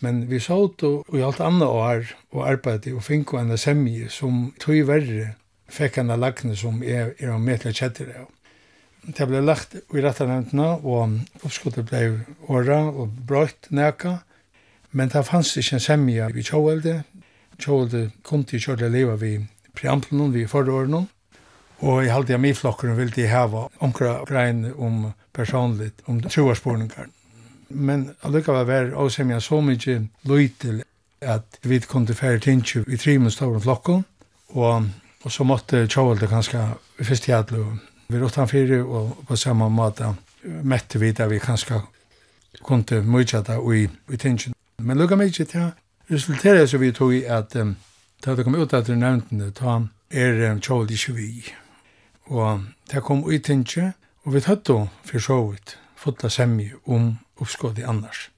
Men 0.00 0.24
vi 0.30 0.40
så 0.40 0.56
ut 0.64 0.82
og 0.86 1.16
i 1.16 1.22
alt 1.22 1.40
andre 1.44 1.66
år 1.68 2.12
og 2.32 2.46
arbeidde 2.48 2.94
og 2.96 3.04
finko 3.04 3.38
enn 3.40 3.56
semje 3.58 4.08
som 4.10 4.50
tog 4.60 4.86
verre 4.88 5.34
fikk 5.70 6.00
enn 6.00 6.14
lagne 6.18 6.56
som 6.56 6.82
er, 6.82 7.14
er 7.18 7.34
om 7.34 7.44
metla 7.44 7.72
kjettere. 7.72 8.24
av 8.24 8.39
det 9.02 9.26
ble 9.28 9.40
lagt 9.40 9.76
i 9.76 10.02
rettanemtene, 10.02 10.74
og 10.84 11.44
oppskottet 11.44 11.88
ble 11.88 12.02
åra 12.52 12.82
og 12.90 13.14
brøyt 13.26 13.70
næka, 13.70 14.18
men 14.92 15.08
det 15.12 15.24
fanns 15.26 15.54
ikke 15.56 15.78
en 15.78 15.84
semje 15.84 16.28
i 16.34 16.42
Tjåvelde. 16.42 17.02
Tjåvelde 17.58 18.10
kom 18.26 18.44
til 18.44 18.60
Kjåvelde 18.60 18.90
livet 18.92 19.20
vi 19.20 19.32
preamplen, 19.76 20.32
vi 20.34 20.46
forhåren, 20.46 21.06
og 21.80 22.04
i 22.04 22.12
halde 22.12 22.34
av 22.36 22.42
miflokkeren 22.42 22.98
ville 22.98 23.14
de 23.14 23.28
heva 23.30 23.68
omkra 23.80 24.18
grein 24.28 24.66
om 24.76 25.12
personligt, 25.32 26.02
om 26.06 26.20
troarsporningar. 26.20 27.08
Men 27.68 28.10
allukka 28.26 28.52
var 28.52 28.66
vær 28.68 28.92
å 28.98 29.08
semja 29.08 29.40
så 29.40 29.60
mykje 29.62 30.02
løytil 30.28 30.82
at 31.20 31.60
vi 31.62 31.78
kom 31.80 32.06
til 32.06 32.18
færre 32.18 32.40
tinsju 32.42 32.82
i 32.88 32.98
trimen 32.98 33.32
stavren 33.32 33.62
flokken, 33.62 34.04
og, 34.52 34.90
og 35.24 35.32
så 35.32 35.46
måtte 35.46 35.86
Kjåvelde 35.86 36.28
kanskje 36.28 36.66
i 36.98 37.06
første 37.06 37.32
jædlu 37.32 37.64
Vi 38.10 38.18
rått 38.18 38.40
han 38.40 38.48
fyrir 38.50 38.82
og 38.82 39.20
på 39.28 39.36
samme 39.38 39.68
måte 39.70 40.08
mette 40.42 40.98
vi 40.98 41.12
da 41.14 41.28
vi 41.30 41.38
kanskje 41.38 41.78
kunne 42.66 43.02
mykje 43.06 43.42
da 43.46 43.58
i, 43.74 43.84
i 43.86 44.16
tension. 44.16 44.54
Men 44.82 44.98
lukka 44.98 45.16
mykje 45.16 45.44
til 45.44 45.60
ja, 45.60 45.70
resulterade 46.10 46.66
så 46.68 46.78
vi 46.78 46.92
tog 46.92 47.14
i 47.14 47.22
at 47.24 47.54
um, 47.56 47.76
da 48.24 48.34
det 48.34 48.44
kom 48.44 48.58
ut 48.58 48.74
at 48.74 48.86
du 48.86 48.96
nevnte 48.96 49.38
det 49.38 49.54
ta 49.60 49.78
er 50.10 50.42
um, 50.50 50.60
tjål 50.60 50.90
ikke 50.90 51.14
vi. 51.14 51.30
Og 52.26 52.66
det 52.90 53.02
kom 53.06 53.22
i 53.32 53.38
tension, 53.38 53.92
og 54.24 54.34
vi 54.34 54.40
tatt 54.40 54.64
då 54.64 54.88
for 55.04 55.18
så 55.18 55.40
vidt 55.50 55.78
fotla 55.96 56.28
semje 56.30 56.72
om 56.84 57.18
uppskåd 57.36 57.78
i 57.78 57.82
annars. 57.82 58.30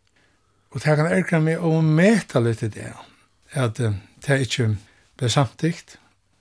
Og 0.70 0.80
det 0.80 0.96
kan 0.96 1.06
erkra 1.06 1.40
meg 1.40 1.60
å 1.60 1.80
meta 1.80 2.40
litt 2.40 2.62
i 2.62 2.68
det, 2.68 2.92
at 3.52 3.80
um, 3.80 4.00
det 4.20 4.30
er 4.30 4.44
ikke 4.44 4.76
ble 5.16 5.28
samtidigt. 5.28 5.98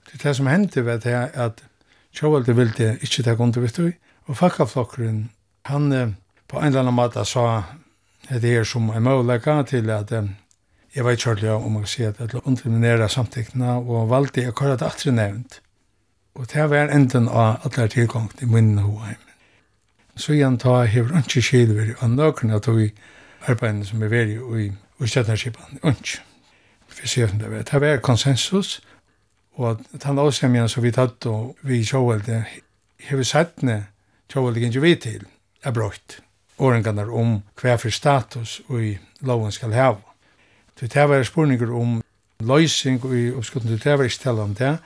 Det, 0.08 0.20
er 0.20 0.28
det 0.28 0.36
som 0.36 0.46
hendte 0.46 0.84
ved 0.84 1.04
det 1.04 1.14
at 1.34 1.62
Sjåvalde 2.12 2.56
ville 2.56 2.96
ikke 3.00 3.24
ta 3.24 3.36
under 3.38 3.60
vitt 3.64 3.78
og 4.28 4.36
fakkaflokkeren, 4.36 5.30
han 5.64 6.16
på 6.48 6.58
en 6.58 6.66
eller 6.66 6.80
annen 6.84 6.94
måte 6.94 7.24
sa 7.24 7.62
det 8.28 8.44
er 8.44 8.64
som 8.64 8.90
en 8.90 9.02
målaka 9.02 9.62
til 9.66 9.90
at 9.90 10.12
jeg 10.94 11.04
vet 11.04 11.26
ikke 11.26 11.54
om 11.56 11.78
jeg 11.80 11.88
si 11.88 12.02
at 12.04 12.18
det 12.18 12.40
underminere 12.44 13.08
samtikkene, 13.08 13.72
og 13.80 14.10
valgte 14.10 14.40
jeg 14.40 14.48
akkurat 14.48 14.82
at 14.82 15.06
jeg 15.06 15.14
nevnt. 15.14 15.60
Og 16.34 16.46
det 16.52 16.70
var 16.70 16.92
enden 16.92 17.28
av 17.28 17.64
at 17.64 17.76
det 17.76 17.82
er 17.82 17.86
tilgang 17.86 18.30
til 18.36 18.48
min 18.48 18.78
hoheim. 18.78 19.20
Så 20.16 20.32
igjen 20.32 20.58
ta 20.58 20.82
hever 20.84 21.16
ikke 21.18 21.42
skilver 21.42 21.94
av 22.00 22.10
nøkene 22.10 22.56
at 22.56 22.68
vi 22.68 22.90
arbeidene 23.48 23.84
som 23.84 24.02
er 24.02 24.12
veri 24.12 24.36
i, 24.36 24.68
i 25.00 25.06
støtnerskipen, 25.06 25.80
ikke. 25.82 26.20
For 26.92 27.38
det 27.40 27.80
var 27.80 27.96
konsensus, 28.04 28.82
Og 29.60 29.80
at 29.94 30.04
han 30.08 30.18
avsemjan 30.18 30.68
som 30.68 30.84
vi 30.84 30.92
tatt 30.94 31.26
og 31.28 31.56
vi 31.66 31.82
tjóvelde, 31.84 32.44
hefur 33.02 33.26
sættne 33.26 33.82
tjóvelde 34.32 34.62
gynju 34.62 34.80
vi 34.80 34.94
til, 34.96 35.26
er 35.62 35.74
brått. 35.76 36.20
Årenganar 36.62 37.10
om 37.10 37.40
hva 37.60 37.76
for 37.80 37.92
status 37.92 38.60
og 38.68 38.96
loven 39.20 39.52
skal 39.52 39.74
hava. 39.76 40.00
Det 40.80 40.92
her 40.94 41.06
var 41.10 41.22
spurningar 41.22 41.70
om 41.74 42.00
løysing 42.40 43.02
og 43.04 43.14
i 43.16 43.30
oppskotten, 43.32 43.70
det 43.70 43.84
her 43.84 43.96
var 43.96 44.08
ikke 44.08 44.24
tala 44.24 44.42
om 44.42 44.54
det, 44.54 44.76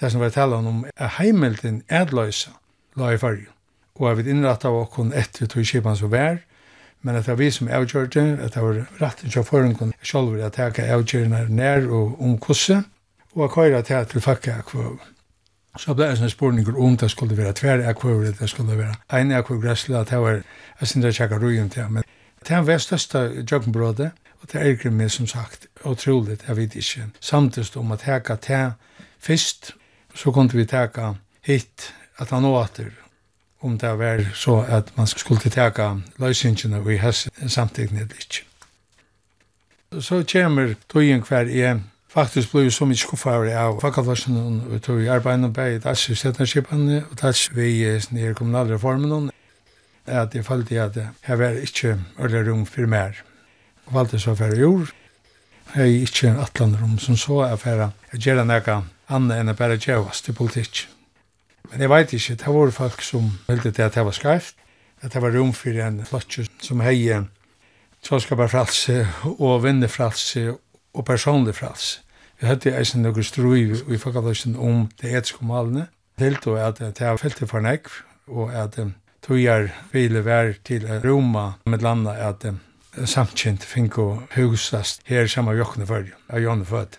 det 0.00 0.12
som 0.12 0.20
var 0.20 0.30
tala 0.34 0.56
om 0.56 0.84
er 0.96 1.16
heimelden 1.18 1.82
er 1.88 2.12
løysa, 2.14 2.52
la 2.96 3.12
i 3.14 3.18
fargen. 3.18 3.48
Og 4.00 4.08
jeg 4.08 4.20
vil 4.20 4.30
innrata 4.32 4.68
av 4.70 4.78
okkon 4.84 5.12
etter 5.16 5.48
tog 5.50 5.66
kipan 5.66 5.98
som 5.98 6.12
vær, 6.12 6.38
men 7.02 7.16
at 7.16 7.26
det 7.26 7.34
var 7.34 7.40
vi 7.40 7.50
som 7.50 7.68
avgjørte, 7.68 8.22
at 8.44 8.54
det 8.54 8.62
var 8.62 8.80
retten 9.00 9.32
til 9.32 9.44
føringen 9.44 9.92
sjolver 10.02 10.44
at 10.46 10.58
jeg 10.58 10.76
kan 10.76 10.92
avgjørende 10.94 11.46
nær 11.48 11.88
og 11.88 12.20
om 12.20 12.38
kosse, 12.38 12.82
og 13.34 13.42
jeg 13.42 13.50
køyra 13.50 13.82
til 13.82 14.06
til 14.06 14.20
fakka 14.20 14.52
akvøv. 14.58 14.98
Så 15.78 15.94
ble 15.94 16.08
det 16.10 16.22
en 16.22 16.30
spørning 16.30 16.76
om 16.76 16.96
det 16.96 17.10
skulle 17.10 17.36
være 17.36 17.52
tver 17.52 17.88
akvøv, 17.88 18.24
det 18.40 18.50
skulle 18.50 18.78
være 18.78 19.20
en 19.20 19.32
akvøv 19.32 19.60
gressla, 19.62 20.04
det 20.04 20.18
var, 20.18 20.42
jeg 20.80 20.88
synes 20.88 21.04
jeg 21.04 21.14
tjekker 21.14 21.38
rujen 21.38 21.70
til, 21.70 21.90
men 21.90 22.02
det 22.48 22.50
er 22.50 22.62
var 22.62 22.78
største 22.78 23.44
jøkkenbrådet, 23.52 24.10
og 24.40 24.52
det 24.52 24.60
er 24.60 24.90
meg 24.90 25.10
som 25.10 25.26
sagt 25.26 25.66
utrolig, 25.84 26.38
jeg 26.48 26.56
vet 26.56 26.74
ikke, 26.74 27.06
samtidig 27.20 27.76
om 27.76 27.92
at 27.92 28.02
heka 28.02 28.36
til 28.36 28.72
først, 29.18 29.74
så 30.14 30.30
kunne 30.30 30.52
vi 30.52 30.64
teka 30.64 31.12
hit, 31.42 31.94
at 32.18 32.30
han 32.30 32.44
åter, 32.44 32.90
om 33.60 33.78
det 33.78 33.98
var 33.98 34.24
så 34.34 34.64
at 34.68 34.96
man 34.96 35.06
skulle 35.06 35.50
teka 35.50 35.94
løysingene 36.18 36.80
og 36.80 36.92
i 36.92 36.96
hesse 36.96 37.30
samtidig 37.46 38.00
ikke. 38.00 38.44
Så 40.00 40.24
kommer 40.32 40.74
tøyen 40.88 41.22
hver 41.28 41.46
jeg 41.46 41.80
Faktisk 42.10 42.50
ble 42.50 42.64
jo 42.66 42.70
så 42.74 42.86
mye 42.90 42.98
skuffare 42.98 43.52
av 43.54 43.76
fakalvarsen 43.82 44.38
og 44.66 44.80
tog 44.82 44.98
i 44.98 45.10
arbeidene 45.12 45.52
og 45.52 45.58
i 45.62 45.76
i 45.78 46.16
stednerskipene 46.18 47.04
og 47.04 47.12
dats 47.20 47.50
vi 47.54 47.84
i 47.86 48.32
kommunale 48.34 48.74
reformen 48.74 49.30
at 50.10 50.34
jeg 50.34 50.44
følte 50.44 50.80
at 50.82 50.96
jeg 50.96 51.38
var 51.38 51.58
ikke 51.62 51.98
ordentlig 52.18 52.52
rom 52.52 52.66
for 52.66 52.86
mer. 52.86 53.12
Og 53.86 53.94
valgte 53.94 54.18
så 54.18 54.34
for 54.34 54.56
jord. 54.56 54.90
Jeg 55.74 55.82
er 55.82 56.02
ikke 56.02 56.28
en 56.28 56.40
atlandrom 56.40 56.98
som 56.98 57.16
så 57.16 57.44
er 57.46 57.56
for 57.56 57.84
å 57.86 57.90
gjøre 58.18 58.44
noe 58.44 58.80
annet 59.10 59.36
enn 59.38 59.52
å 59.52 59.54
bare 59.54 59.78
gjøre 59.78 60.10
til 60.10 60.34
politikk. 60.34 60.88
Men 61.70 61.84
jeg 61.84 61.90
vet 61.90 62.12
ikke, 62.12 62.34
det 62.34 62.54
var 62.54 62.72
folk 62.74 63.02
som 63.02 63.30
hørte 63.46 63.70
til 63.70 63.86
at 63.86 63.94
det 63.94 64.04
var 64.04 64.16
skreft, 64.16 64.56
at 65.02 65.12
det 65.12 65.22
var 65.22 65.30
rom 65.36 65.52
for 65.54 65.78
en 65.78 66.02
flotje 66.04 66.48
som 66.58 66.82
heier 66.82 67.28
tåskapar 68.02 68.50
fralse 68.50 69.04
og 69.36 69.62
vinnefralse 69.62 70.56
og 70.94 71.04
personlig 71.04 71.54
frals. 71.54 72.00
Vi 72.40 72.48
hadde 72.48 72.72
eisen 72.72 73.04
noen 73.04 73.24
strui 73.24 73.66
i 73.68 74.00
folkaløsene 74.00 74.58
om 74.58 74.86
det 75.02 75.12
etiske 75.12 75.44
malene. 75.44 75.88
Helt 76.20 76.46
og 76.48 76.58
at 76.60 76.80
det 76.80 77.04
er 77.04 77.20
feltet 77.20 77.48
for 77.50 77.64
nekv, 77.64 77.92
og 78.28 78.52
at 78.54 78.78
tøyer 79.24 79.68
ville 79.92 80.24
være 80.24 80.54
til 80.64 80.86
Roma 81.04 81.52
med 81.66 81.84
landa 81.84 82.16
at 82.28 82.46
samkjent 83.04 83.64
finko 83.64 84.22
husast 84.36 85.02
her 85.08 85.28
samme 85.30 85.54
jokkene 85.58 85.86
før, 85.86 86.08
av 86.28 86.42
Janne 86.42 86.66
Født. 86.66 86.98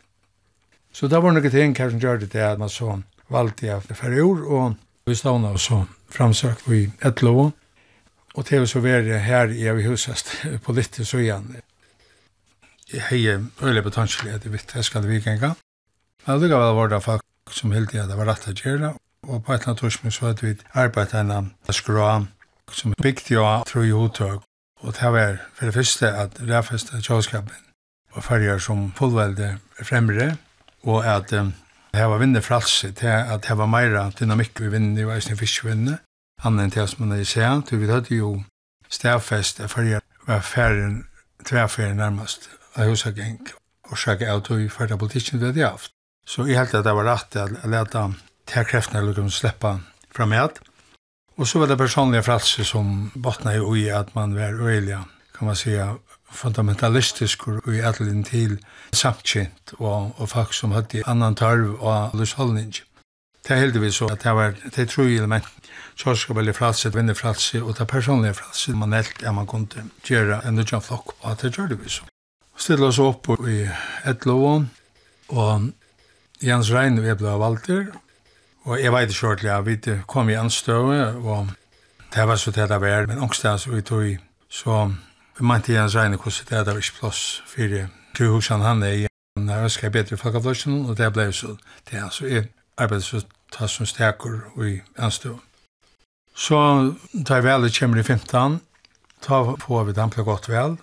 Så 0.93 1.07
det 1.07 1.21
var 1.23 1.33
noen 1.33 1.51
ting 1.51 1.75
her 1.77 1.91
som 1.91 1.99
gjør 1.99 2.23
det 2.25 2.43
at 2.43 2.59
man 2.59 2.69
så 2.69 2.99
valgte 3.31 3.67
jeg 3.67 3.97
for 3.97 4.21
ord, 4.23 4.41
og 4.45 4.75
vi 5.07 5.15
stavna 5.15 5.53
og 5.55 5.59
så 5.59 5.83
framsøkt 6.11 6.67
vi 6.69 6.85
et 7.05 7.21
lov, 7.23 7.51
og 8.35 8.47
til 8.47 8.63
å 8.63 8.69
så 8.69 8.79
være 8.83 9.19
her 9.23 9.51
i 9.51 9.67
husast 9.87 10.35
på 10.63 10.75
litt 10.75 11.01
så 11.03 11.19
igjen 11.19 11.55
jeg 12.93 13.03
heier 13.09 13.43
øyelig 13.61 13.83
betansjelig 13.83 14.33
at 14.33 14.45
jeg 14.45 14.53
vet 14.53 14.75
jeg 14.75 14.83
skal 14.85 15.07
vikenga. 15.07 15.53
Men 16.27 16.41
det 16.41 16.51
var 16.51 16.87
det 16.87 17.03
folk 17.03 17.21
som 17.51 17.71
helt 17.71 17.95
at 17.95 18.09
det 18.09 18.17
var 18.17 18.29
rett 18.29 18.47
å 18.47 18.53
gjøre, 18.53 18.93
og 19.27 19.43
på 19.43 19.53
et 19.53 19.61
eller 19.61 19.71
annet 19.71 19.81
torsmål 19.81 20.11
så 20.11 20.25
hadde 20.25 20.45
vi 20.45 20.55
arbeidet 20.73 21.19
en 21.19 21.51
skrå 21.69 22.25
som 22.71 22.93
bygde 23.01 23.33
jo 23.33 23.43
tro 23.67 23.83
i 23.83 23.91
hodtøk. 23.91 24.45
Og 24.81 24.93
det 24.97 25.11
var 25.13 25.37
for 25.53 25.65
det 25.65 25.73
første 25.73 26.07
at 26.07 26.39
ræfeste 26.49 27.01
kjølskapen 27.01 27.67
og 28.11 28.23
ferger 28.23 28.59
som 28.59 28.91
fullvelde 28.97 29.57
fremre, 29.83 30.37
og 30.83 31.05
at 31.05 31.33
um, 31.33 31.53
det 31.93 32.07
var 32.09 32.17
vinner 32.17 32.41
fralse 32.41 32.91
til 32.91 33.07
at 33.07 33.45
det 33.47 33.57
var 33.57 33.69
meira 33.69 34.09
dynamikk 34.19 34.61
i 34.61 34.71
vinner 34.71 35.05
og 35.05 35.15
eisne 35.15 35.37
fiskvinner, 35.37 35.99
annen 36.43 36.65
enn 36.65 36.73
til 36.73 36.87
som 36.87 37.05
man 37.05 37.19
er 37.19 37.27
seg, 37.27 37.65
til 37.67 37.79
vi 37.83 37.91
hadde 37.91 38.15
jo 38.15 38.31
stedfest 38.89 39.59
at 39.59 39.71
ferger 39.71 40.01
var 40.27 40.41
fergen, 40.41 41.05
tverferien 41.45 41.97
nærmest 41.97 42.49
av 42.75 42.91
husageng 42.91 43.39
og 43.89 43.97
sjakka 43.97 44.31
av 44.33 44.43
tog 44.47 44.63
for 44.71 44.87
det 44.87 44.99
politikken 44.99 45.39
vi 45.39 45.49
hadde 45.49 45.67
haft. 45.67 45.91
Så 46.25 46.45
jeg 46.47 46.57
held 46.57 46.75
at 46.75 46.85
det 46.85 46.93
var 46.95 47.05
rett 47.05 47.35
att 47.35 47.65
leta 47.65 48.13
til 48.45 48.65
kreftene 48.65 48.99
eller 48.99 49.13
kunne 49.13 49.31
sleppa 49.31 49.79
fram 50.15 50.33
igjen. 50.33 50.49
Og 51.37 51.47
så 51.47 51.59
var 51.59 51.67
det 51.67 51.77
personlige 51.77 52.23
frelse 52.23 52.63
som 52.63 53.11
bottna 53.15 53.55
i 53.55 53.59
ui 53.59 53.89
at 53.89 54.15
man 54.15 54.35
var 54.35 54.53
øyelig, 54.53 54.97
kan 55.37 55.47
man 55.47 55.55
säga, 55.55 55.97
fundamentalistisk 56.31 57.47
og 57.47 57.67
i 57.67 57.81
ætlinn 57.81 58.23
til 58.23 58.59
samtkjent 58.93 59.73
og, 59.79 60.13
og 60.17 60.29
folk 60.29 60.53
som 60.53 60.71
hadde 60.71 61.03
annan 61.07 61.35
tarv 61.35 61.75
og 61.79 62.15
løsholdning. 62.15 62.75
Det 63.47 63.51
er 63.55 63.63
heldigvis 63.65 63.95
så 63.95 64.07
at 64.13 64.23
det 64.23 64.35
var 64.35 64.53
det 64.75 64.89
tro 64.89 65.03
element, 65.03 65.47
sorskapelig 65.95 66.55
fralse, 66.55 66.93
vinnefralse 66.93 67.63
og 67.63 67.77
det 67.77 67.87
personlige 67.87 68.33
fralse 68.33 68.71
man 68.71 68.93
helt 68.93 69.23
er 69.23 69.31
man 69.31 69.47
kunne 69.47 69.89
gjøre 70.07 70.41
en 70.47 70.55
nødjan 70.55 70.81
flokk, 70.81 71.15
og 71.19 71.41
det 71.41 71.55
gjør 71.55 71.67
det 71.67 71.83
vi 71.83 71.89
så 71.89 72.10
stilla 72.61 72.91
oss 72.91 72.99
opp 73.01 73.25
i 73.49 73.63
Etlovån, 74.05 74.67
og 75.33 75.69
Jens 76.45 76.69
Rein 76.73 76.99
vi 77.01 77.13
ble 77.17 77.33
valgter, 77.41 77.87
og 78.69 78.77
jeg 78.77 78.93
vet 78.93 79.13
ikke 79.13 79.27
ordentlig 79.31 79.49
jeg 79.49 79.65
vi 79.65 79.95
kom 80.07 80.29
i 80.29 80.37
anstøve, 80.37 80.99
og 81.25 81.49
det 82.13 82.27
var 82.27 82.37
så 82.37 82.51
det 82.51 82.69
det 82.69 82.81
var, 82.81 83.07
men 83.07 83.23
ångstens 83.23 83.65
vi 83.69 83.81
tog 83.81 84.05
i, 84.05 84.17
så 84.49 84.91
vi 85.39 85.45
mente 85.45 85.73
Jens 85.73 85.95
Rein 85.95 86.13
hvordan 86.13 86.65
det 86.65 86.75
var 86.75 86.77
ikke 86.83 86.99
plass 86.99 87.41
for 87.47 87.87
kruhusen 88.13 88.61
han 88.61 88.83
er 88.83 88.93
i, 88.93 89.07
han 89.39 89.49
ønsker 89.49 89.89
bedre 89.89 90.17
folkeavløsjen, 90.17 90.85
og 90.85 90.97
det 90.97 91.13
ble 91.13 91.31
så 91.33 91.55
det, 91.89 92.03
så 92.11 92.27
jeg 92.27 92.49
arbeidet 92.77 93.05
så 93.07 93.23
ta 93.51 93.67
som 93.67 93.85
steker 93.85 94.37
i 94.61 94.81
anstøve. 94.97 95.39
Så 96.35 96.57
da 97.13 97.39
jeg 97.39 97.43
vel 97.43 97.71
kommer 97.79 97.99
i 97.99 98.03
15, 98.03 98.61
da 99.27 99.43
får 99.59 99.83
vi 99.83 99.93
damplet 99.97 100.25
godt 100.25 100.49
vel, 100.49 100.77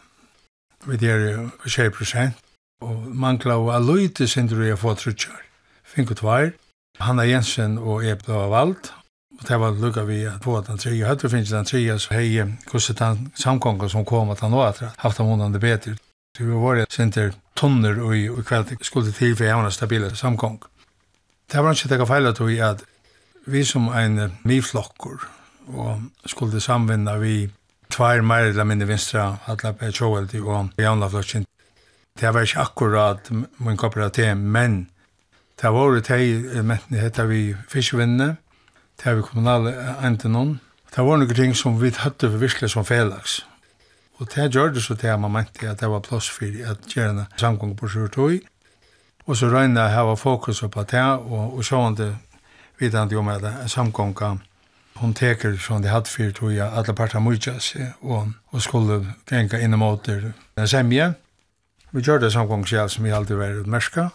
vi 0.86 1.06
er 1.06 1.50
20 1.66 1.90
prosent, 1.90 2.34
og 2.80 3.06
mangla 3.06 3.58
og 3.58 3.74
alluite 3.74 4.28
sindur 4.28 4.62
jeg 4.62 4.78
få 4.78 4.94
trutjar. 4.94 5.42
og 5.98 6.16
tvær, 6.16 6.50
Hanna 7.00 7.22
Jensen 7.22 7.78
og 7.78 8.04
Ebda 8.04 8.32
var 8.32 8.48
valgt, 8.48 8.92
og 9.40 9.48
det 9.48 9.60
var 9.60 9.70
lukka 9.70 10.02
vi 10.04 10.22
at 10.24 10.44
få 10.44 10.60
den 10.60 10.78
tredje, 10.78 11.06
høyre 11.06 11.30
finnes 11.30 11.50
den 11.50 11.64
tredje, 11.64 11.98
så 11.98 12.14
hei, 12.14 12.42
hvordan 12.70 12.96
den 12.98 13.32
samkonga 13.34 13.88
som 13.88 14.04
kom 14.04 14.30
at 14.30 14.40
han 14.40 14.52
var 14.52 14.68
at 14.68 14.94
haft 14.98 15.18
han 15.18 15.26
hundande 15.26 15.58
betur. 15.58 15.96
Så 16.36 16.44
vi 16.44 16.52
var 16.52 16.84
sindur 16.90 17.32
tonner 17.56 18.00
og 18.02 18.16
i 18.16 18.28
kveld 18.28 18.76
skulle 18.82 19.12
til 19.12 19.36
for 19.36 19.44
jeg 19.44 19.72
stabile 19.72 20.16
samkong. 20.16 20.62
Det 21.52 21.64
var 21.64 21.72
ikke 21.72 21.88
teka 21.88 22.04
feil 22.04 22.26
at 22.26 22.40
vi 22.46 22.58
at 22.58 22.84
vi 23.46 23.64
som 23.64 23.88
en 23.88 24.32
miflokkur 24.44 25.24
og 25.68 26.02
skulle 26.26 26.60
samvinna 26.60 27.16
vi 27.18 27.48
tvær 27.90 28.22
meir 28.22 28.50
eller 28.50 28.66
mindre 28.68 28.88
vinstra, 28.88 29.38
alla 29.46 29.72
på 29.72 29.90
Joel 29.92 30.28
og 30.42 30.70
Janla 30.78 31.08
Flotsin. 31.08 31.46
Det 32.18 32.34
var 32.34 32.46
ikke 32.46 32.60
akkurat 32.60 33.30
min 33.58 33.76
kooperativ, 33.76 34.36
men 34.36 34.88
det 35.62 35.72
var 35.72 35.94
det 35.94 36.08
hei, 36.08 36.62
men 36.62 36.78
hette 36.90 37.26
vi 37.26 37.54
fiskvinnene, 37.68 38.36
det 38.98 39.04
har 39.04 39.14
vi 39.14 39.22
kommunale 39.22 39.74
enten 40.02 40.34
noen. 40.34 40.58
Det 40.94 41.04
var 41.04 41.18
noen 41.20 41.34
ting 41.34 41.54
som 41.54 41.78
vi 41.80 41.92
hadde 41.94 42.30
for 42.30 42.42
virkelig 42.42 42.70
som 42.72 42.84
felags. 42.84 43.44
Og 44.18 44.26
det 44.34 44.48
gjør 44.54 44.72
det 44.74 44.82
så 44.82 44.96
til 44.98 45.12
at 45.12 45.20
man 45.20 45.32
mente 45.32 45.68
at 45.70 45.80
det 45.80 45.90
var 45.90 46.02
plass 46.02 46.26
for 46.30 46.46
at 46.66 46.88
gjøre 46.90 47.10
en 47.10 47.26
samgang 47.36 47.76
på 47.78 47.86
sjøretøy. 47.86 48.40
Og 49.26 49.36
så 49.36 49.50
røyne 49.52 49.80
jeg 49.80 49.94
hava 49.94 50.14
fokus 50.16 50.64
på 50.72 50.82
det, 50.82 51.02
og, 51.02 51.56
og 51.56 51.64
så 51.64 51.76
var 51.76 51.94
det 51.94 52.16
vidende 52.78 53.16
om 53.16 53.28
at 53.28 53.70
samgången 53.70 54.42
hon 55.00 55.14
teker 55.14 55.56
som 55.56 55.82
de 55.82 55.88
hadde 55.88 56.08
för 56.08 56.30
tror 56.30 56.52
jag 56.52 56.72
alle 56.72 56.94
parter 56.94 57.20
mye 57.20 57.60
seg, 57.60 57.92
og, 58.00 58.32
og 58.50 58.62
skulle 58.62 59.14
gänga 59.30 59.60
inn 59.60 59.74
emot 59.74 60.04
det. 60.04 60.32
Den 60.56 60.68
semje 60.68 61.14
vi 61.90 62.02
gjør 62.02 62.18
det 62.18 62.30
som 62.32 62.48
gång 62.48 62.64
själv 62.64 62.88
som 62.88 63.04
vi 63.04 63.12
alltid 63.12 63.36
var 63.36 63.60
utmerska, 63.60 64.10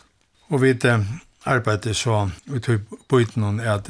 og 0.49 0.61
vi 0.61 0.77
eh, 0.83 0.99
arbetade 1.43 1.93
så 1.93 2.29
vi 2.45 2.59
tog 2.59 2.79
byten 3.09 3.41
någon 3.41 3.59
at 3.59 3.89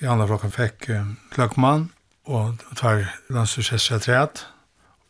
i 0.00 0.06
andra 0.06 0.26
flokken 0.26 0.50
fikk 0.50 0.88
eh, 0.88 1.04
klöckman 1.30 1.88
og 2.24 2.58
tar 2.76 3.14
landsursessaträet 3.30 4.46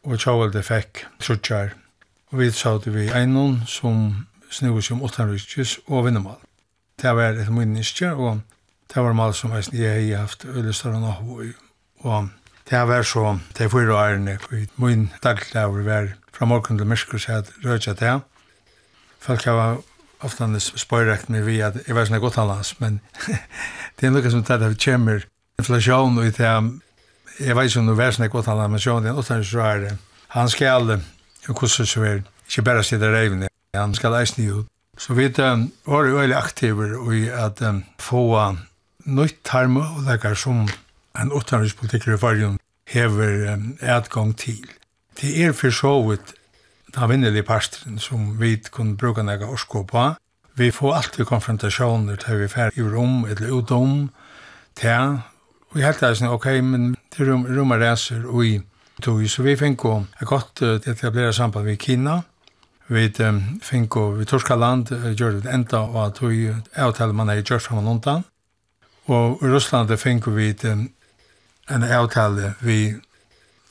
og 0.05 0.19
Tjavelde 0.19 0.63
fikk 0.63 1.07
trutjar 1.21 1.75
Og 2.35 2.41
vi 2.41 2.51
såg 2.51 2.87
vi 2.91 3.11
einon 3.15 3.61
som 3.67 4.27
snur 4.51 4.81
som 4.81 5.03
åttanrykkes 5.03 5.79
og 5.87 6.05
vinnemal. 6.05 6.41
Det 7.03 7.13
var 7.15 7.39
et 7.39 7.53
minniske, 7.53 8.11
og 8.11 8.41
det 8.95 9.03
var 9.03 9.13
mal 9.13 9.35
som 9.35 9.53
jeg 9.73 10.15
har 10.15 10.21
haft 10.21 10.45
ødestående 10.45 11.09
og 11.09 11.45
og 12.05 12.29
det 12.71 12.89
var 12.89 13.03
så 13.03 13.39
det 13.59 13.65
var 13.65 13.81
fyra 13.81 14.11
ærene, 14.11 14.39
i 14.53 14.67
min 14.77 15.13
daglig 15.23 15.87
var 15.87 16.09
fra 16.33 16.45
morgen 16.47 16.79
til 16.79 16.87
myrskur 16.87 17.19
så 17.19 17.33
jeg 17.33 17.45
rødja 17.65 17.93
det 17.93 18.21
folk 19.19 19.45
har 19.45 19.79
ofte 20.21 20.61
spøyrekt 20.61 21.29
meg 21.29 21.45
vi 21.47 21.61
at 21.61 21.77
jeg 21.87 21.97
var 21.97 22.09
sånn 22.09 22.21
godt 22.21 22.37
hans 22.37 22.75
men 22.81 23.01
det 24.01 24.09
er 24.09 24.13
noe 24.15 24.31
som 24.31 24.45
tatt 24.45 24.63
av 24.63 24.77
kjemmer 24.77 25.27
inflasjon 25.59 26.19
og 26.19 26.25
det 26.39 26.53
jeg 27.41 27.57
vet 27.57 27.71
ikke 27.71 27.81
om 27.81 27.89
det 27.91 27.97
var 27.99 28.15
sånn 28.15 28.31
godt 28.33 28.47
hans 28.47 28.71
men 28.71 28.85
sjån 28.85 29.03
det 29.03 29.11
er 29.13 29.19
noe 29.19 29.43
så 29.45 29.65
er 29.65 29.83
det 29.85 29.97
han 30.37 30.49
skal 30.49 30.85
hvordan 31.47 31.89
så 31.91 32.05
er 32.05 32.23
ikke 32.49 32.63
bare 32.63 32.85
sitte 32.85 33.11
reivne 33.11 33.51
han 33.75 33.95
skal 33.95 34.21
eisne 34.21 34.47
ut 34.51 34.71
så 34.99 35.15
vi 35.15 35.29
var 35.35 36.13
veldig 36.15 36.37
aktiver 36.39 36.95
i 37.13 37.27
at 37.29 37.61
um, 37.67 37.83
få 37.99 38.29
nytt 39.05 39.49
har 39.49 39.67
muligheter 39.67 40.35
som 40.35 40.67
en 41.19 41.33
utenrikspolitiker 41.33 42.15
i 42.15 42.19
fargen 42.19 42.59
hever 42.91 43.53
um, 43.53 43.77
etgang 43.81 44.35
til. 44.39 44.65
Det 45.21 45.45
er 45.45 45.53
for 45.53 45.71
så 45.71 45.95
vidt 46.09 46.35
den 46.95 47.11
vinnelige 47.11 47.43
parstren 47.43 47.99
som 47.99 48.41
vi 48.41 48.57
kunne 48.71 48.97
bruke 48.97 49.23
nægge 49.23 49.47
orsko 49.47 49.83
på. 49.83 50.15
Vi 50.57 50.71
får 50.71 50.95
alltid 50.95 51.25
konfrontasjoner 51.25 52.17
til 52.17 52.41
vi 52.41 52.49
fer 52.49 52.71
i 52.77 52.83
rom 52.83 53.25
eller 53.25 53.51
utom 53.51 54.11
til. 54.77 55.19
Vi 55.75 55.83
helt 55.83 56.03
er 56.03 56.15
sånn, 56.15 56.31
ok, 56.31 56.47
men 56.63 56.95
til 57.11 57.33
rom, 57.33 57.47
rom 57.47 57.75
og 57.75 57.83
reser 57.83 58.27
og 58.27 58.45
i 58.47 58.61
tog, 59.03 59.25
så 59.29 59.43
vi 59.43 59.57
fikk 59.59 59.85
jo 59.85 59.97
et 60.21 60.29
godt 60.29 60.63
uh, 60.63 60.77
etablere 60.79 61.33
samband 61.33 61.67
med 61.67 61.79
Kina. 61.83 62.21
Vi 62.87 63.09
um, 63.27 63.41
fikk 63.63 63.97
jo, 63.97 64.11
vi 64.19 64.29
torska 64.29 64.55
land, 64.55 64.93
uh, 64.93 65.11
gjør 65.11 65.41
det 65.41 65.51
enda, 65.51 65.83
og 65.83 66.07
at 66.07 66.23
vi 66.23 66.53
avtaler 66.77 67.17
man 67.17 67.33
er 67.33 67.43
i 67.43 67.47
kjørt 67.47 67.67
frem 67.67 67.83
og 67.83 67.91
undan. 67.97 68.23
Og 69.07 69.43
i 69.43 69.51
Russland 69.53 69.93
fikk 70.01 70.31
vi 70.33 70.53
en 70.65 71.85
avtale 71.85 72.55
vi 72.61 72.95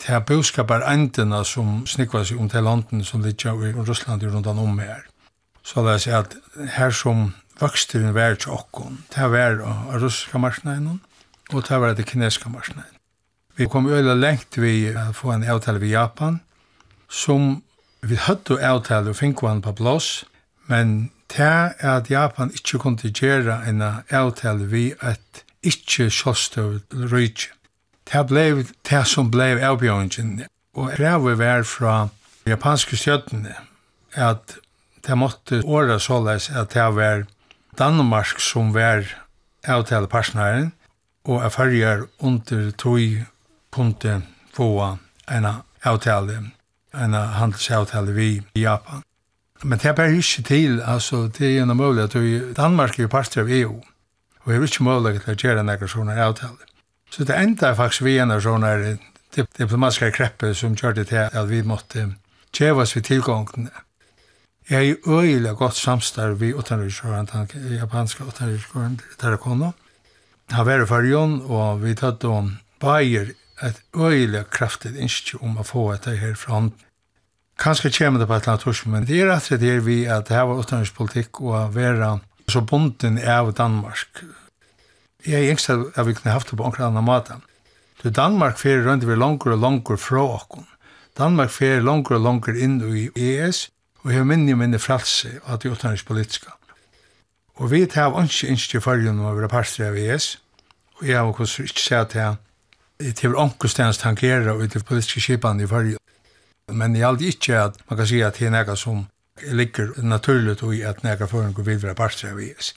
til 0.04 0.22
boskapar 0.28 0.84
endene 0.90 1.44
som 1.48 1.86
snikva 1.88 2.24
seg 2.28 2.42
om 2.42 2.50
til 2.52 2.66
landen 2.66 3.04
som 3.08 3.24
ligger 3.24 3.70
i 3.70 3.74
Russland 3.74 4.24
rundt 4.24 4.48
om 4.48 4.80
her. 4.80 5.06
Så 5.64 5.82
det 5.86 6.08
er 6.08 6.20
at 6.20 6.36
her 6.76 6.92
som 6.92 7.34
voksteren 7.60 8.14
var 8.14 8.36
til 8.36 8.52
okkon, 8.52 9.04
det 9.16 9.32
var 9.32 9.62
av 9.64 10.02
russiske 10.02 10.40
marsnainen 10.40 11.00
og 11.54 11.64
det 11.64 11.80
var 11.80 11.94
av 11.94 12.04
kinesiske 12.04 12.50
marsnainen. 12.50 13.00
Vi 13.56 13.68
kom 13.70 13.88
øyla 13.88 14.16
lengt 14.18 14.58
vi 14.58 14.90
å 14.98 15.12
få 15.14 15.36
en 15.36 15.46
avtale 15.46 15.80
ved 15.80 15.94
Japan, 15.94 16.40
som 17.10 17.62
vi 18.02 18.18
hadde 18.18 18.58
avtale 18.60 19.14
og 19.14 19.20
fikk 19.20 19.46
han 19.46 19.62
på 19.62 19.76
plås, 19.78 20.26
men 20.68 21.12
til 21.34 21.74
at 21.80 22.10
Japan 22.10 22.52
ikke 22.54 22.80
kunne 22.80 23.12
gjøre 23.12 23.58
en 23.70 23.82
avtale 24.10 24.68
vi 24.70 24.86
et 25.04 25.44
ikke 25.64 26.10
sjåstøv 26.10 26.80
rydde. 27.12 27.50
Det 28.14 28.26
ble 28.28 28.66
det 28.90 29.06
som 29.08 29.32
ble 29.32 29.56
avbjørngen, 29.64 30.44
og 30.76 30.92
krevet 30.98 31.38
var 31.40 31.64
fra 31.64 32.08
japanske 32.46 32.98
stjøttene 33.00 33.56
at 34.14 34.58
det 35.08 35.18
måtte 35.18 35.62
året 35.66 36.02
såleis 36.02 36.50
at 36.50 36.74
det 36.74 36.90
var 36.96 37.24
Danmark 37.78 38.40
som 38.40 38.74
var 38.74 39.08
avtalepartneren, 39.64 40.74
og 41.26 41.46
er 41.46 41.50
farger 41.50 42.04
under 42.20 42.72
tog 42.72 43.00
kunne 43.72 44.22
få 44.54 44.98
en 45.32 45.48
avtale, 45.84 46.38
en 46.94 47.14
handelsavtale 47.14 48.14
vi 48.14 48.42
i 48.56 48.62
Japan. 48.68 49.02
Men 49.64 49.80
det 49.80 49.86
er 49.86 49.96
bare 49.96 50.16
ikke 50.18 50.44
til, 50.44 50.82
altså, 50.82 51.28
det 51.38 51.58
er 51.58 51.64
en 51.64 51.78
mulighet 51.78 52.12
til 52.12 52.54
Danmark 52.56 53.00
er 53.00 53.04
jo 53.04 53.12
parter 53.12 53.42
av 53.42 53.50
EU, 53.50 53.78
og 54.44 54.52
det 54.52 54.58
er 54.58 54.68
ikke 54.68 54.84
mulighet 54.84 55.24
til 55.24 55.34
å 55.34 55.42
gjøre 55.48 55.64
noen 55.64 55.92
sånne 55.92 56.18
avtaler. 56.20 56.68
Så 57.14 57.24
det 57.24 57.38
enda 57.38 57.70
er 57.70 57.78
faktisk 57.78 58.04
vi 58.04 58.18
en 58.20 58.34
av 58.34 58.42
sånne 58.44 58.98
diplomatiske 59.58 60.12
krepper 60.18 60.54
som 60.58 60.76
gjør 60.76 60.98
det 60.98 61.08
til 61.12 61.24
at 61.30 61.50
vi 61.50 61.62
måtte 61.62 62.10
kjevas 62.54 62.96
ved 62.96 63.08
tilgångene. 63.08 63.72
Jeg 64.70 64.80
er 64.80 64.90
jo 64.90 65.20
øyelig 65.22 65.56
godt 65.60 65.76
samstarv 65.76 66.40
ved 66.40 66.56
utenriksjøren, 66.56 67.30
den 67.32 67.78
japanske 67.78 68.24
utenriksjøren 68.24 69.00
Tarakono. 69.20 69.74
Han 70.52 70.66
var 70.66 70.84
i 70.84 70.88
fargen, 70.88 71.42
og 71.42 71.84
vi 71.84 71.96
tatt 71.96 72.24
om 72.24 72.58
Bayer 72.80 73.34
et 73.64 73.80
øyelig 73.96 74.46
kraftig 74.52 74.96
innskje 74.96 75.40
om 75.42 75.58
å 75.60 75.68
få 75.68 75.92
etter 75.94 76.18
her 76.20 76.36
fra 76.40 76.58
hånden 76.58 76.80
Kanskje 77.60 77.92
kommer 77.94 78.20
det 78.20 78.28
på 78.28 78.34
et 78.34 78.44
eller 78.44 78.56
annet 78.56 78.66
torsk, 78.66 78.86
men 78.90 79.06
det 79.06 79.20
er 79.22 79.30
rett 79.30 79.46
og 79.46 79.48
slett 79.48 79.86
vi 79.86 80.04
at 80.10 80.28
det 80.28 80.36
her 80.36 80.48
var 80.50 80.64
utenrikspolitikk 80.64 81.42
og 81.42 81.54
å 81.54 81.68
være 81.74 82.16
så 82.50 82.62
bonden 82.62 83.20
av 83.20 83.54
Danmark. 83.56 84.24
Jeg 85.26 85.46
er 85.46 85.52
engst 85.54 85.70
at 85.70 86.08
vi 86.08 86.16
kunne 86.18 86.34
haft 86.34 86.50
det 86.50 86.58
på 86.60 86.66
omkring 86.66 86.90
annen 86.90 87.06
måte. 87.06 87.38
Du, 88.02 88.10
Danmark 88.10 88.58
fer 88.60 88.82
rundt 88.84 89.06
vi 89.08 89.16
langer 89.16 89.54
og 89.56 89.62
langer 89.62 90.02
fra 90.02 90.26
okken. 90.40 90.66
Danmark 91.18 91.54
fer 91.54 91.80
langer 91.80 92.18
og 92.18 92.26
langer 92.26 92.58
inn 92.58 92.82
i 92.90 93.08
ES, 93.16 93.70
og 94.04 94.12
jeg 94.12 94.28
minner 94.28 94.60
minne 94.60 94.82
fralse 94.82 95.38
av 95.48 95.62
det 95.64 95.72
utenrikspolitiske. 95.72 96.52
Og 97.62 97.72
vi 97.72 97.86
tar 97.86 98.12
ikke 98.20 98.50
innskje 98.50 98.82
fargen 98.82 99.22
om 99.22 99.30
å 99.30 99.36
være 99.38 99.52
parter 99.52 99.92
av 99.92 100.00
ES, 100.00 100.34
og 101.00 101.08
jeg 101.08 101.20
har 101.22 101.30
også 101.30 101.64
ikke 101.70 101.86
sett 101.86 102.18
det. 102.18 102.32
Det 103.00 103.14
er 103.24 103.30
vel 103.30 103.40
omkostens 103.40 104.02
tankerer 104.02 104.58
ut 104.58 104.76
i 104.76 104.84
politiske 104.84 105.22
skipene 105.22 105.64
i 105.64 105.70
fargen. 105.70 106.03
Men 106.72 106.96
jeg 106.96 107.08
aldri 107.08 107.34
ikke 107.34 107.60
at 107.60 107.82
man 107.90 108.00
kan 108.00 108.08
si 108.08 108.22
at 108.24 108.40
det 108.40 108.48
er 108.48 108.56
noe 108.56 108.76
som 108.80 109.06
ligger 109.52 109.94
naturlig 110.04 110.56
i 110.78 110.82
at 110.88 111.04
noen 111.04 111.28
foran 111.28 111.54
går 111.54 111.70
være 111.74 111.96
parter 111.96 112.32
av 112.32 112.42
IS. 112.42 112.74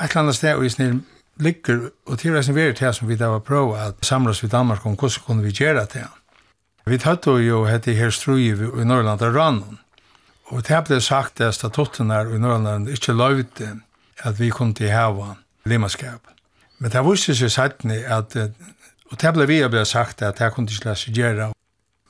Et 0.00 0.10
eller 0.10 0.22
annet 0.22 0.36
sted 0.36 0.54
og 0.54 0.66
i 0.66 0.68
snill 0.68 1.00
ligger, 1.40 1.90
og 2.06 2.18
til 2.18 2.34
reisen 2.34 2.54
veri 2.54 2.74
til 2.74 2.92
som 2.94 3.08
vi 3.08 3.16
da 3.16 3.30
var 3.32 3.42
prøve 3.46 3.78
at 3.80 3.94
samles 4.02 4.42
vi 4.42 4.48
Danmark 4.48 4.86
om 4.86 4.94
hvordan 4.94 5.24
kunne 5.26 5.42
vi 5.42 5.52
gjøre 5.52 5.86
det. 5.94 6.06
Vi 6.86 6.98
tatt 6.98 7.26
jo 7.26 7.64
hette 7.64 7.94
her 7.96 8.10
strui 8.10 8.50
i 8.52 8.84
Norrland 8.84 9.22
og 9.22 9.34
Rannon, 9.34 9.78
og 10.52 10.66
det 10.68 10.82
ble 10.84 11.00
sagt 11.00 11.40
at 11.40 11.54
statutten 11.54 12.10
her 12.10 12.28
i 12.28 12.38
Norrland 12.38 12.88
ikke 12.88 13.16
løyde 13.16 13.80
at 14.22 14.38
vi 14.38 14.50
kunne 14.50 14.74
til 14.74 14.92
hava 14.92 15.34
limaskap. 15.64 16.28
Men 16.78 16.90
det 16.90 17.02
viste 17.06 17.34
seg 17.34 17.50
sattne 17.50 18.02
at, 18.04 18.36
og 19.10 19.20
det 19.20 19.32
ble 19.34 19.46
vi 19.48 19.62
ble 19.68 19.84
sagt 19.88 20.22
at 20.22 20.38
det 20.38 20.52
kunne 20.52 20.68
ikke 20.68 20.90
lese 20.90 21.14
gjøre, 21.14 21.52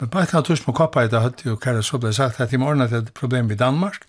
Men 0.05 0.11
på 0.11 0.19
et 0.21 0.29
eller 0.29 0.37
annet 0.37 0.47
tusen 0.47 0.65
på 0.65 0.73
koppa 0.77 1.03
i 1.05 1.09
det 1.09 1.21
hadde 1.21 1.47
jo 1.47 1.55
Kære 1.57 1.83
så 1.83 1.97
ble 1.97 2.11
sagt 2.13 2.41
at 2.45 2.53
i 2.53 2.59
morgen 2.61 2.85
er 2.85 2.91
det 2.93 2.99
et 2.99 3.13
problem 3.17 3.47
i 3.51 3.57
Danmark. 3.57 4.03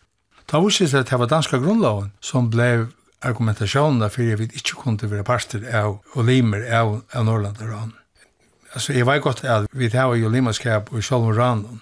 Da 0.51 0.60
viste 0.60 0.89
det 0.91 1.05
at 1.05 1.10
det 1.10 1.19
var 1.21 1.29
danska 1.31 1.58
grunnloven 1.58 2.10
som 2.19 2.49
ble 2.51 2.88
argumentasjonen 3.21 3.99
där 3.99 4.10
för 4.10 4.36
vi 4.36 4.43
ikke 4.43 4.75
kunne 4.75 5.12
være 5.12 5.23
parster 5.23 5.63
av 5.71 6.01
og 6.13 6.25
limer 6.25 6.67
av, 6.67 7.01
av 7.13 7.25
Norrland 7.25 7.62
og 7.62 7.69
Rann. 7.69 7.93
Altså, 8.73 8.93
jeg 8.93 9.08
vet 9.08 9.21
godt 9.21 9.43
at 9.43 9.67
vi 9.71 9.88
har 9.88 10.15
ju 10.15 10.29
limerskap 10.29 10.91
och 10.91 11.12
og 11.12 11.38
Rann. 11.38 11.79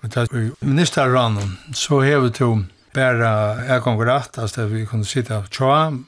Men 0.00 0.10
da 0.10 0.26
vi 0.30 0.50
minister 0.60 1.08
Rann 1.08 1.58
så 1.74 2.00
har 2.00 2.20
vi 2.20 2.30
tog 2.30 2.64
bara 2.94 3.66
jag 3.66 3.82
kom 3.82 3.98
rätt 3.98 4.38
alltså 4.38 4.66
vi 4.66 4.86
kunne 4.86 5.04
sitte 5.04 5.36
och 5.36 5.50
tjoa 5.50 5.98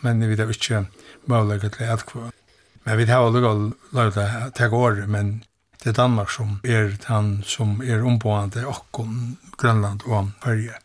men 0.00 0.20
vi 0.20 0.34
vet 0.34 0.50
ikke 0.50 0.86
möjlighet 1.26 1.72
til 1.72 1.84
at 1.84 2.06
kva. 2.06 2.30
Men 2.84 2.98
vi 2.98 3.06
tar 3.06 3.12
har 3.12 3.30
lugg 3.30 3.44
å 3.44 3.72
lörda 3.92 4.22
att 4.46 4.54
ta 4.54 4.68
år 4.68 5.06
men 5.06 5.44
Det 5.84 5.90
er 5.92 6.00
Danmark 6.00 6.30
som 6.32 6.60
er 6.64 6.94
han 7.06 7.42
som 7.44 7.82
er 7.84 8.00
ombående 8.08 8.62
okkon 8.64 9.36
Grønland 9.60 10.00
og 10.06 10.30
Sverige. 10.40 10.78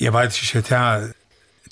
Jeg 0.00 0.12
vet 0.12 0.42
ikke 0.42 0.62
til 0.62 1.12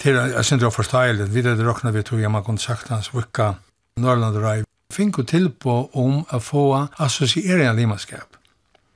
til 0.01 0.17
jeg 0.17 0.45
synes 0.45 0.61
det 0.61 0.65
var 0.65 0.71
forståelig, 0.71 1.35
vi 1.35 1.43
det 1.43 1.67
råkna 1.67 1.91
vi 1.91 2.03
tog, 2.03 2.21
jeg 2.21 2.31
man 2.31 2.45
kunne 2.45 2.59
sagt 2.59 2.89
hans 2.89 3.15
vukka 3.15 3.53
Norrland 3.97 4.37
og 4.37 4.43
Rai, 4.43 4.63
fink 4.93 5.19
og 5.19 5.29
tilbå 5.29 5.91
om 5.93 6.25
å 6.33 6.39
få 6.41 6.87
assosiering 6.99 7.69
av 7.69 7.77
limaskap. 7.77 8.39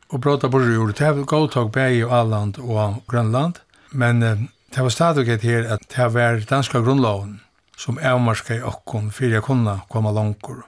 Og 0.09 0.21
bråta 0.21 0.49
på 0.49 0.59
rur, 0.59 0.93
det 0.93 1.17
var 1.17 1.25
godtog 1.25 1.73
bæg 1.73 1.99
i 1.99 2.03
Alland 2.09 2.59
og 2.59 3.03
Grønland, 3.09 3.61
men 3.93 4.21
det 4.21 4.81
var 4.81 4.89
stadig 4.89 5.29
et 5.29 5.43
her 5.43 5.69
at 5.77 5.85
det 5.97 6.15
var 6.15 6.41
danska 6.51 6.81
grunnloven 6.81 7.41
som 7.77 7.99
avmarska 7.99 8.55
i 8.57 8.63
okkon 8.63 9.11
fyrir 9.11 9.35
jeg 9.35 9.43
kunne 9.43 9.81
komme 9.91 10.13
langkor 10.13 10.65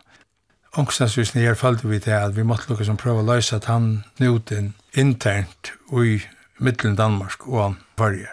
ångstansvisene 0.78 1.42
her 1.44 1.54
falte 1.58 1.88
vi 1.88 1.98
til 2.02 2.16
at 2.16 2.36
vi 2.36 2.44
måtte 2.46 2.70
lukke 2.70 2.84
som 2.84 2.98
prøve 3.00 3.22
å 3.22 3.26
løse 3.26 3.56
at 3.56 3.68
han 3.70 4.04
nøyden 4.20 4.74
internt 4.94 5.72
i 5.92 6.18
middelen 6.58 6.96
Danmark 6.96 7.46
og 7.48 7.62
han 7.62 7.78
varjer. 7.98 8.32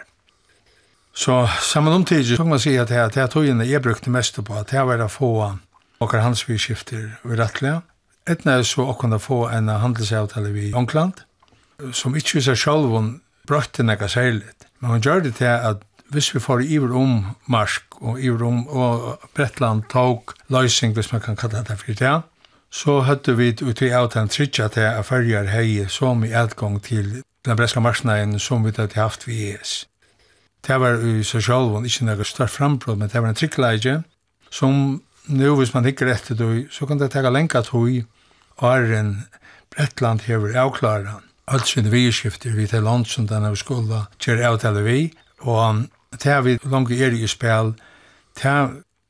Så 1.14 1.44
sammen 1.62 1.94
omtidig 1.94 2.36
kan 2.36 2.48
man 2.48 2.58
si 2.58 2.74
at 2.76 2.90
det 2.90 3.22
er 3.22 3.30
togene 3.30 3.66
jeg 3.68 3.82
brukte 3.82 4.10
mest 4.10 4.40
på, 4.44 4.54
at 4.54 4.72
det 4.72 4.82
var 4.82 5.04
å 5.04 5.08
få 5.08 5.30
okkar 6.02 6.24
hans 6.24 6.42
vi 6.48 6.58
skifter 6.58 7.14
i 7.22 7.38
rettlige. 7.38 7.82
Etna 8.26 8.58
er 8.58 8.66
så 8.66 8.88
okkar 8.90 9.14
å 9.14 9.22
få 9.22 9.40
en 9.52 9.68
handelsavtale 9.68 10.50
i 10.58 10.72
Ångland, 10.74 11.22
som 11.92 12.16
ikke 12.16 12.40
viser 12.40 12.58
selv 12.58 12.94
om 12.98 13.12
brøtte 13.46 13.84
nekka 13.86 14.08
særlig. 14.08 14.48
Men 14.80 14.96
hun 14.96 15.04
gjør 15.04 15.26
det 15.28 15.36
til 15.38 15.52
at 15.52 15.84
hvis 16.12 16.34
vi 16.34 16.42
får 16.42 16.64
iver 16.66 16.92
om 16.96 17.14
Marsk 17.50 17.96
og 18.00 18.20
iver 18.20 18.44
om 18.46 18.66
og 18.68 19.22
Bretland 19.34 19.86
tog 19.92 20.34
løsning, 20.48 20.94
hvis 20.94 21.12
man 21.12 21.22
kan 21.22 21.36
kalla 21.36 21.62
det 21.62 21.78
for 21.78 21.92
det, 21.92 22.14
så 22.74 23.00
hadde 23.06 23.36
vi 23.38 23.52
ut 23.62 23.82
i 23.82 23.90
av 23.94 24.10
den 24.14 24.28
tritja 24.28 24.66
til 24.68 24.88
at 24.88 25.06
fyrir 25.06 25.46
hei 25.52 25.86
som 25.88 26.24
i 26.26 26.32
adgång 26.34 26.80
til 26.82 27.20
den 27.46 27.56
breska 27.56 27.80
marsnaen 27.80 28.38
som 28.42 28.64
vi 28.64 28.72
hadde 28.74 28.98
haft 28.98 29.28
vi 29.28 29.52
ES. 29.52 29.84
Det 30.66 30.80
var 30.80 30.98
i 31.06 31.22
seg 31.22 31.44
selv 31.46 31.84
ikke 31.86 32.08
noe 32.08 32.26
større 32.26 32.50
frambrott, 32.50 32.98
men 32.98 33.12
det 33.12 33.20
var 33.20 33.30
en 33.30 33.38
trikkleidje 33.38 34.00
som 34.50 35.02
nu 35.28 35.46
hvis 35.56 35.74
man 35.74 35.86
hikker 35.86 36.10
etter 36.10 36.34
det, 36.34 36.66
så 36.74 36.86
kan 36.86 36.98
det 36.98 37.12
tega 37.12 37.30
lenka 37.30 37.62
tog 37.62 38.02
åren 38.62 39.14
Brettland 39.74 40.26
hever 40.26 40.56
avklara 40.58 41.20
alt 41.46 41.68
sine 41.68 41.90
vidskifter 41.92 42.54
vi 42.56 42.66
til 42.66 42.82
land 42.82 43.06
som 43.06 43.26
denne 43.28 43.52
av 43.52 43.58
skola 43.60 44.06
kjer 44.18 44.42
avtale 44.48 44.82
vi, 44.82 44.98
og 45.46 45.86
det 46.14 46.30
har 46.30 46.42
vi 46.42 46.58
langt 46.64 46.92
er 46.94 47.14
i 47.14 47.28
spil, 47.28 47.74
det 48.40 48.58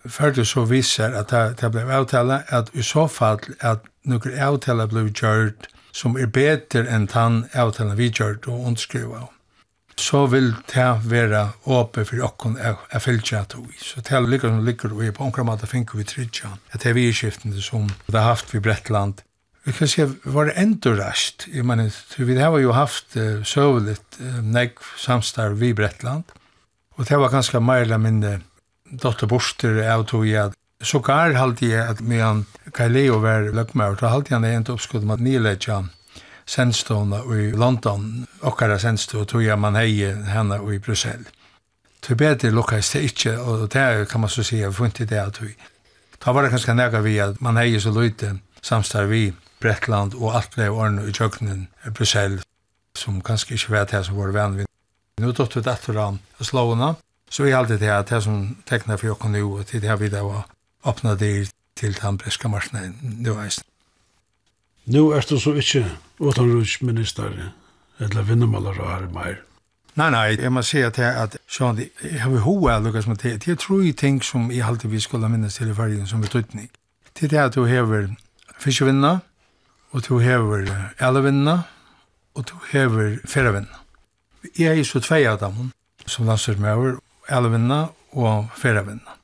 førte 0.08 0.44
så 0.44 0.64
viser 0.68 1.14
at 1.16 1.30
det, 1.32 1.60
det 1.60 1.70
ble 1.72 1.84
avtale 1.92 2.42
at 2.52 2.70
i 2.74 2.82
så 2.84 3.06
fall 3.08 3.40
at 3.60 3.86
noen 4.04 4.38
avtale 4.40 4.86
ble 4.90 5.06
gjort 5.08 5.68
som 5.94 6.18
er 6.18 6.30
bedre 6.30 6.84
enn 6.90 7.06
den 7.10 7.44
avtalen 7.54 7.96
vi 7.98 8.10
gjort 8.10 8.48
og 8.50 8.68
underskriva. 8.72 9.28
Så 9.94 10.24
vil 10.26 10.50
det 10.72 10.88
være 11.06 11.44
åpen 11.70 12.06
for 12.08 12.22
åkken 12.26 12.56
jeg 12.58 13.02
fylgja 13.02 13.44
til 13.50 13.68
vi. 13.68 13.76
Så 13.78 14.02
det 14.02 14.16
er 14.16 14.26
lykker 14.26 14.50
som 14.50 14.64
ligger 14.66 14.96
vi 14.98 15.12
på 15.14 15.22
omkring 15.22 15.46
måte 15.46 15.70
finner 15.70 15.94
vi 15.94 16.06
tryggja. 16.10 16.56
At 16.72 16.82
det 16.82 16.90
er 16.90 16.98
vi 16.98 17.12
skiftende 17.14 17.62
som 17.62 17.86
det 18.08 18.18
har 18.18 18.34
haft 18.34 18.54
vi 18.54 18.60
Brettland 18.60 19.22
Vi 19.64 19.72
kan 19.72 19.88
se, 19.88 20.04
var 20.24 20.44
det 20.44 20.58
enda 20.60 20.90
rast? 20.98 21.46
Jeg 21.48 21.64
mener, 21.64 21.88
vi 22.18 22.36
har 22.36 22.58
jo 22.58 22.72
haft 22.72 23.16
uh, 23.16 23.40
søvelig 23.44 23.96
uh, 24.20 24.42
negg 24.42 24.82
samstarv 24.98 25.60
vi 25.60 25.72
Brettland 25.72 26.24
Og 26.98 27.08
det 27.08 27.18
var 27.18 27.30
ganske 27.30 27.60
mer 27.60 27.86
eller 27.86 27.98
mindre 27.98 28.40
dotter 29.02 29.30
borster 29.30 29.80
av 29.90 30.06
tog 30.10 30.26
jeg 30.28 30.50
at 30.50 30.58
så 30.84 31.00
gar 31.00 31.32
halte 31.38 31.68
jeg 31.70 31.80
at 31.80 32.00
med 32.04 32.20
han 32.20 32.40
Kaileo 32.74 33.20
var 33.22 33.46
løgmaur, 33.54 33.96
så 33.96 34.10
halte 34.12 34.32
jeg 34.32 34.40
han 34.40 34.48
egent 34.48 34.72
oppskudd 34.74 35.06
med 35.06 35.20
at 35.20 35.24
nilegja 35.24 35.78
sendstående 36.44 37.22
i 37.32 37.52
London, 37.56 38.26
okkara 38.44 38.76
sendstående, 38.78 39.30
tog 39.30 39.44
jeg 39.44 39.58
man 39.60 39.78
hei 39.78 40.04
henne 40.28 40.58
i 40.72 40.80
Brussel. 40.82 41.24
Til 42.04 42.18
bedre 42.20 42.50
lukkast 42.52 42.98
det 42.98 43.04
ikke, 43.08 43.38
og 43.40 43.68
det 43.72 44.08
kan 44.10 44.20
man 44.20 44.32
så 44.32 44.44
si, 44.44 44.58
jeg 44.60 44.74
funnet 44.76 45.08
det 45.08 45.20
at 45.20 45.40
vi. 45.40 45.54
Da 46.20 46.32
var 46.32 46.44
det 46.44 46.52
ganske 46.52 46.74
nega 46.76 47.00
vi 47.04 47.16
at 47.20 47.40
man 47.40 47.56
hei 47.56 47.78
så 47.80 47.92
løyte 47.94 48.34
samstar 48.64 49.08
vi 49.08 49.30
Bretland 49.60 50.16
og 50.18 50.34
alt 50.36 50.52
blei 50.52 50.68
ordne 50.68 51.06
i 51.08 51.16
kjøkkenen 51.16 51.66
i 51.86 51.94
Brussel, 51.96 52.42
som 52.98 53.22
kanskje 53.24 53.56
ikke 53.56 53.78
vet 53.78 53.96
her 53.96 54.04
som 54.04 54.20
var 54.20 54.36
venn 54.36 54.60
vi. 54.60 54.68
Nå 55.22 55.32
dotter 55.32 55.62
vi 55.62 55.68
datter 55.68 55.96
han, 56.00 56.20
slåna, 56.42 56.94
Så 57.30 57.44
er 57.44 57.56
alltid 57.56 57.78
det 57.78 57.90
at 57.90 58.10
det 58.10 58.22
som 58.22 58.56
tekner 58.66 58.96
for 58.96 59.06
jokken 59.06 59.32
nu, 59.32 59.58
og 59.58 59.66
til 59.66 59.82
det 59.82 60.00
vi 60.00 60.08
da 60.08 60.22
var 60.22 60.46
åpna 60.84 61.14
dyr 61.14 61.46
til 61.76 61.96
den 62.02 62.18
breska 62.18 62.48
marsjen 62.48 62.96
nu 63.02 63.34
eisen. 63.40 63.64
Nu 64.86 65.10
er 65.10 65.20
du 65.30 65.38
så 65.40 65.54
ikke 65.54 65.86
åtanrutsminister, 66.20 67.52
eller 68.00 68.22
vinnemaler 68.22 68.80
og 68.80 68.90
her 68.90 69.08
meir. 69.12 69.40
Nei, 69.94 70.10
nei, 70.10 70.42
jeg 70.42 70.50
må 70.52 70.62
si 70.66 70.80
at 70.82 70.98
jeg, 70.98 71.14
at, 71.14 71.36
sånn, 71.46 71.78
jeg 72.02 72.18
har 72.20 72.40
hoa 72.42 72.80
lukkast 72.82 73.08
med 73.08 73.20
det. 73.22 73.36
Det 73.44 73.52
er 73.52 73.58
tro 73.62 73.78
i 73.80 73.92
ting 73.94 74.18
som 74.26 74.50
jeg 74.50 74.66
alltid 74.66 74.90
vi 74.90 75.00
skulle 75.00 75.28
minnes 75.30 75.54
til 75.54 75.70
i 75.70 75.76
fargen 75.76 76.08
som 76.10 76.20
betydning. 76.20 76.66
Det 77.14 77.30
at 77.38 77.54
du 77.54 77.62
hever 77.70 78.08
fiskevinna, 78.58 79.20
og 79.94 80.02
du 80.08 80.18
hever 80.18 80.66
elevinna, 80.98 81.60
og 82.34 82.48
du 82.50 82.56
hever 82.72 83.20
ferravinna. 83.24 83.80
Jeg 84.58 84.78
er 84.78 84.84
så 84.84 85.00
tvei 85.00 85.22
av 85.30 85.38
dem 85.40 85.70
som 86.06 86.26
landsdørsmøver, 86.26 86.98
elvinna 87.28 87.88
og 88.12 88.50
ferravinna. 88.56 89.18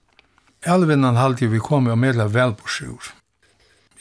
Elvinnan 0.66 1.16
halte 1.16 1.48
vi 1.48 1.58
kom 1.58 1.88
og 1.88 1.98
medla 1.98 2.26
vel 2.28 2.54
på 2.54 2.68
sjur. 2.68 3.12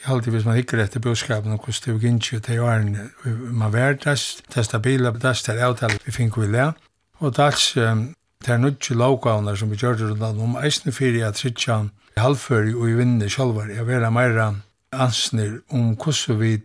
Jeg 0.00 0.08
halte 0.08 0.32
hvis 0.32 0.46
man 0.48 0.56
ikke 0.56 0.78
etter 0.80 1.00
budskapen 1.00 1.52
og 1.52 1.64
hvordan 1.64 2.00
det 2.00 2.02
gikk 2.02 2.32
ikke 2.32 2.44
til 2.46 2.60
årene 2.64 3.10
man 3.52 3.72
var 3.72 3.98
dast, 4.00 4.42
det 4.54 4.64
stabila, 4.64 5.10
det 5.12 5.48
er 5.48 5.64
avtale 5.64 5.98
vi 6.04 6.12
fink 6.12 6.38
vi 6.40 6.46
le. 6.46 6.72
Og 7.20 7.36
dats, 7.36 7.72
det 7.74 8.48
er 8.48 8.56
nødt 8.56 8.80
til 8.80 8.96
lovgavner 8.96 9.54
som 9.54 9.70
vi 9.70 9.76
gjør 9.76 10.00
rundt 10.00 10.22
om 10.40 10.56
eisne 10.56 10.92
fyrir 10.92 11.26
at 11.28 11.36
sittja 11.36 11.82
halvføri 12.16 12.74
og 12.74 12.88
i 12.88 12.96
vinne 12.96 13.28
sjálvar, 13.28 13.68
jeg 13.68 13.86
vera 13.86 14.10
meira 14.10 14.54
ansnir 14.92 15.60
om 15.70 15.94
hvordan 15.96 16.40
vi 16.40 16.58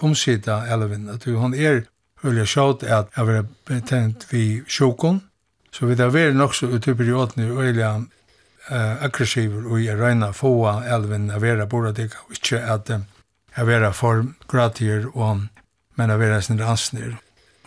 omsida 0.00 0.64
elvinna. 0.66 1.18
Hon 1.38 1.54
er 1.54 1.84
Ulla 2.24 2.44
Schaut 2.46 2.82
at 2.82 3.10
jeg 3.16 3.26
vera 3.26 3.44
betent 3.66 4.26
vi 4.30 4.62
sjokon, 4.66 5.22
Så 5.72 5.86
vi 5.88 5.96
har 5.96 6.12
vært 6.12 6.36
nok 6.36 6.54
så 6.54 6.68
ute 6.68 6.92
i 6.92 6.94
perioden 6.94 7.46
i 7.46 7.50
uh, 7.50 9.04
aggressiver 9.04 9.64
og 9.66 9.80
i 9.80 9.88
røyna 9.96 10.32
få 10.36 10.52
elven 10.84 11.30
av 11.30 11.40
vera 11.42 11.66
boradika 11.66 12.20
og 12.26 12.36
ikke 12.36 12.60
at 12.60 12.90
av 12.92 13.66
vera 13.66 13.92
for 13.92 14.26
gratier 14.48 15.08
og 15.14 15.48
men 15.96 16.10
av 16.10 16.20
vera 16.20 16.40
sin 16.42 16.60
ransnir. 16.60 17.16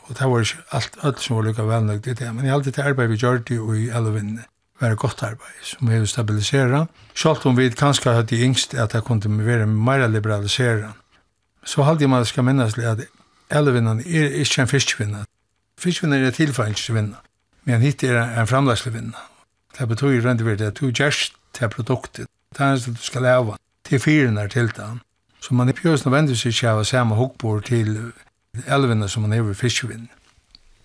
Og 0.05 0.17
det 0.17 0.27
var 0.29 0.41
ikke 0.41 0.63
alt, 0.77 0.97
alt 1.01 1.21
som 1.21 1.37
var 1.37 1.47
lykka 1.47 1.65
velnøgt 1.65 2.07
i 2.07 2.13
det, 2.17 2.33
men 2.33 2.45
i 2.45 2.51
alt 2.53 2.65
det 2.65 2.81
arbeid 2.81 3.09
vi 3.09 3.17
gjør 3.21 3.41
det 3.47 3.57
i 3.57 3.89
elven 3.89 4.39
var 4.81 4.91
et 4.91 4.99
godt 4.99 5.23
arbeid 5.23 5.61
som 5.63 5.89
vi 5.89 5.97
har 5.97 6.05
stabilisera. 6.05 6.85
Selv 7.15 7.45
om 7.47 7.57
vi 7.57 7.69
kanskje 7.69 8.13
hadde 8.13 8.41
yngst 8.41 8.73
at 8.73 8.93
det 8.93 9.03
kunne 9.03 9.45
være 9.45 9.65
mer 9.65 10.07
liberalisera, 10.07 10.93
så 11.65 11.83
halde 11.83 12.07
man 12.07 12.25
skal 12.25 12.43
minnes 12.43 12.77
at 12.77 13.05
elven 13.49 13.87
er 13.87 14.41
ikke 14.41 14.61
en 14.61 14.67
fiskvinna. 14.67 15.25
Fiskvinna 15.79 16.17
er 16.17 16.31
tilfællingsvinna. 16.31 17.24
Men 17.65 17.81
hit 17.81 18.03
er 18.03 18.21
en 18.21 18.47
framlagsvinna. 18.47 19.17
Det 19.77 19.87
betyr 19.89 20.21
rent 20.21 20.41
og 20.41 20.61
at 20.61 20.79
du 20.79 20.91
gjerst 20.91 21.33
til 21.53 21.69
produktet. 21.69 22.27
Det 22.53 22.61
er 22.61 22.71
eneste 22.71 22.91
du 22.91 23.01
skal 23.01 23.25
leva 23.25 23.57
til 23.85 23.99
fyrenar 23.99 24.47
til 24.47 24.67
det. 24.67 24.89
Så 25.41 25.53
man 25.53 25.69
er 25.69 25.73
pjøs 25.73 26.05
nødvendigvis 26.05 26.45
ikke 26.45 26.69
av 26.69 26.83
samme 26.83 27.15
hukkbord 27.15 27.63
til 27.63 28.11
elvinna 28.67 29.07
som 29.07 29.21
man 29.21 29.33
er 29.33 29.41
ved 29.41 29.55
fiskevinn. 29.55 30.09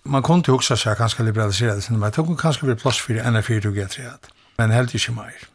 Man 0.03 0.23
kunne 0.23 0.43
jo 0.47 0.55
også 0.57 0.75
seg 0.75 0.97
kanskje 0.97 1.25
liberalisere 1.25 1.75
det, 1.75 1.91
men 1.91 2.01
det 2.01 2.25
kunne 2.25 2.37
kanskje 2.37 2.65
bli 2.65 2.75
plass 2.75 2.99
for 2.99 3.13
enn 3.13 3.37
er 3.37 3.45
fyrt 3.45 3.65
og 3.69 3.77
get 3.77 3.99
rett, 3.99 4.29
men 4.57 4.73
helt 4.73 4.93
ikke 4.93 5.13
mer. 5.13 5.45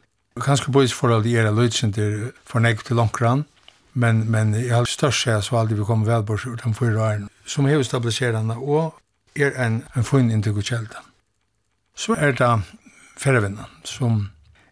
Kanskje 0.41 0.73
bois 0.73 0.95
forhold 0.95 1.27
i 1.27 1.35
era 1.37 1.51
løytsinter 1.51 2.31
for 2.47 2.63
nek 2.63 2.85
til 2.85 2.97
langkran, 2.97 3.45
men, 3.95 4.31
men 4.31 4.55
i 4.55 4.69
all 4.69 4.87
størst 4.87 5.27
seg 5.27 5.43
så 5.43 5.59
aldri 5.59 5.79
vi 5.79 5.89
kommer 5.89 6.07
velbors 6.07 6.47
de 6.47 6.75
fyra 6.75 7.09
årene, 7.09 7.29
som 7.47 7.67
hever 7.67 7.83
stabiliserende 7.83 8.57
og 8.57 8.95
er 9.37 9.57
en, 9.67 9.83
en 9.97 10.05
funn 10.05 10.31
inntrykk 10.31 10.63
og 10.63 11.06
så 11.97 12.17
er 12.21 12.37
det 12.37 12.53
ferrevinnen 13.17 13.67
som 13.85 14.27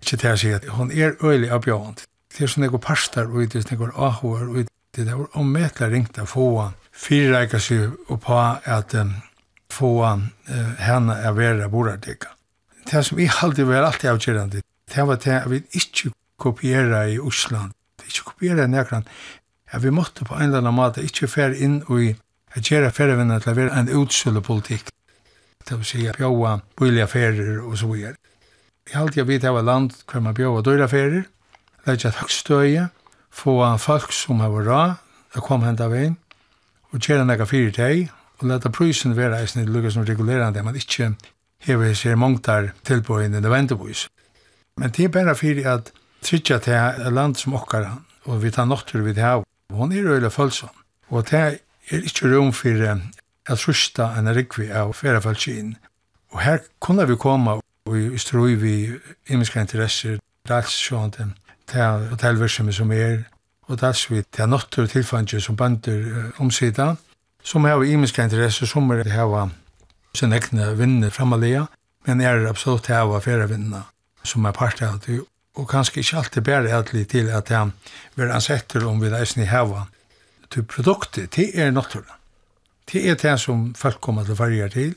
ikke 0.05 0.21
til 0.21 0.31
å 0.31 0.39
si 0.41 0.53
at 0.53 0.69
hun 0.77 0.93
er 0.93 1.17
øylig 1.25 1.51
avbjørende. 1.55 2.05
Det 2.35 2.45
er 2.45 2.51
sånn 2.51 2.67
jeg 2.67 2.75
går 2.75 2.83
parster 2.85 3.31
og 3.31 3.45
det 3.47 3.61
er 3.61 3.65
sånn 3.65 3.77
jeg 3.77 3.83
går 3.83 3.95
og 3.97 4.65
det 4.95 5.09
er 5.11 5.39
omvetelig 5.39 5.91
ringt 5.91 6.19
å 6.23 6.27
få 6.29 6.49
fyrreika 6.95 7.59
seg 7.59 7.95
og 8.13 8.21
på 8.23 8.37
at 8.39 8.95
um, 8.95 9.15
få 9.73 9.91
uh, 10.05 10.21
henne 10.79 11.17
er 11.19 11.35
vera 11.35 11.69
borardega. 11.69 12.31
Det 12.87 13.03
som 13.07 13.19
jeg 13.19 13.33
alltid 13.43 13.67
var 13.67 13.89
alltid 13.89 14.11
avgjørende, 14.13 14.63
det 14.95 15.07
var 15.09 15.19
det 15.25 15.39
at 15.41 15.51
vi 15.51 15.63
ikke 15.73 16.13
kopiera 16.39 17.07
i 17.09 17.19
Osland, 17.19 17.73
ikke 18.07 18.29
kopiera 18.35 18.69
i 18.69 18.71
Nekran, 18.71 19.09
at 19.73 19.83
vi 19.83 19.91
måtte 19.91 20.27
på 20.29 20.37
en 20.37 20.51
eller 20.51 20.63
annen 20.63 20.77
måte 20.77 21.03
ikke 21.03 21.31
fære 21.31 21.59
inn 21.59 21.81
og 21.89 22.15
gjøre 22.61 22.93
færevinnet 22.95 23.43
til 23.43 23.55
å 23.55 23.59
være 23.59 23.81
en 23.81 23.91
utsølle 24.03 24.45
politikk 24.45 24.93
det 25.69 25.79
vil 25.79 25.89
si 25.89 26.07
at 26.07 26.19
bjóa 26.21 26.59
bøylige 26.77 27.07
ferir 27.09 27.63
og 27.63 27.79
så 27.79 27.89
videre. 27.93 28.17
Jeg 28.91 28.99
halte 28.99 29.21
jeg 29.21 29.29
vidt 29.29 29.45
av 29.49 29.63
land 29.65 29.95
hver 30.11 30.21
man 30.21 30.37
bjóa 30.37 30.63
døyre 30.63 30.89
ferir, 30.89 31.25
legge 31.87 32.09
et 32.09 32.21
høgstøye, 32.21 32.89
få 33.31 33.57
folk 33.81 34.13
som 34.13 34.43
har 34.45 34.53
vært 34.53 34.69
råd, 34.69 34.93
å 35.35 35.43
komme 35.43 35.67
hent 35.67 35.81
av 35.83 35.91
veien, 35.91 36.19
og 36.93 37.01
tjera 37.03 37.25
nekka 37.27 37.47
fire 37.51 37.73
teg, 37.75 38.11
og 38.39 38.49
lette 38.51 38.71
prysen 38.71 39.17
være 39.17 39.41
eisen 39.41 39.63
i 39.63 39.67
lukka 39.67 39.91
som 39.91 40.05
regulerende, 40.07 40.63
man 40.63 40.77
ikke 40.79 41.15
hever 41.65 41.95
seg 41.97 42.19
mongtar 42.21 42.73
tilbøyene 42.87 43.41
nødvendigvis. 43.41 44.07
Men 44.79 44.93
det 44.95 45.09
er 45.09 45.15
bare 45.17 45.35
fyrir 45.39 45.69
at 45.71 45.91
tryggja 46.25 46.61
til 46.63 46.77
et 46.77 47.13
land 47.13 47.37
som 47.41 47.57
okkar, 47.57 47.89
og 48.29 48.43
vi 48.43 48.53
tar 48.55 48.69
nokter 48.69 49.03
vi 49.03 49.15
til 49.15 49.25
hav, 49.25 49.45
hun 49.73 49.93
er 49.93 50.07
øyla 50.07 50.31
følsom, 50.31 50.71
og 51.11 51.27
det 51.31 51.41
er 51.41 51.57
ikke 52.05 52.31
rom 52.31 52.53
for 52.53 52.85
at 53.49 53.69
rusta 53.69 54.13
en 54.19 54.33
rikvi 54.35 54.71
av 54.73 54.95
ferafalkin. 54.97 55.77
Og 56.33 56.41
her 56.43 56.59
kunne 56.81 57.07
vi 57.09 57.17
komme 57.21 57.61
og 57.85 57.97
i 57.99 58.19
strøy 58.19 58.55
vi 58.57 58.75
imiska 59.29 59.61
interesser, 59.61 60.17
dels 60.49 60.73
sånn 60.87 61.13
til 61.13 62.07
hotellverksamhe 62.11 62.73
som 62.73 62.93
er, 62.97 63.27
og 63.69 63.81
dels 63.81 64.07
vi 64.11 64.23
til 64.33 64.49
nottur 64.49 64.89
tilfandje 64.89 65.41
som 65.45 65.57
bander 65.57 66.33
omsida, 66.41 66.95
som 67.45 67.69
har 67.69 67.85
imiska 67.85 68.25
interesser 68.25 68.69
som 68.69 68.91
er 68.93 69.09
hava 69.13 69.51
sin 70.17 70.33
egne 70.33 70.73
vinne 70.79 71.11
framalega, 71.13 71.67
men 72.07 72.21
er 72.25 72.49
absolutt 72.49 72.89
hava 72.89 73.21
feravinna 73.21 73.85
som 74.25 74.47
er 74.49 74.57
part 74.57 74.81
av 74.83 75.01
det, 75.05 75.21
og 75.55 75.69
kanskje 75.69 76.01
ikke 76.01 76.17
alltid 76.19 76.45
bare 76.49 76.73
ædlig 76.79 77.09
til 77.13 77.29
at 77.29 77.53
han 77.53 77.73
vil 78.17 78.33
ansette 78.33 78.81
om 78.81 79.01
vi 79.01 79.13
leisni 79.13 79.45
hava. 79.45 79.87
til 80.51 80.63
produktet, 80.63 81.37
det 81.37 81.51
er 81.59 81.71
notturna. 81.71 82.15
Det 82.93 83.11
er 83.11 83.15
det 83.15 83.41
som 83.41 83.75
folk 83.75 84.01
kommer 84.01 84.25
til 84.25 84.37
å 84.37 84.43
verge 84.43 84.69
til. 84.69 84.95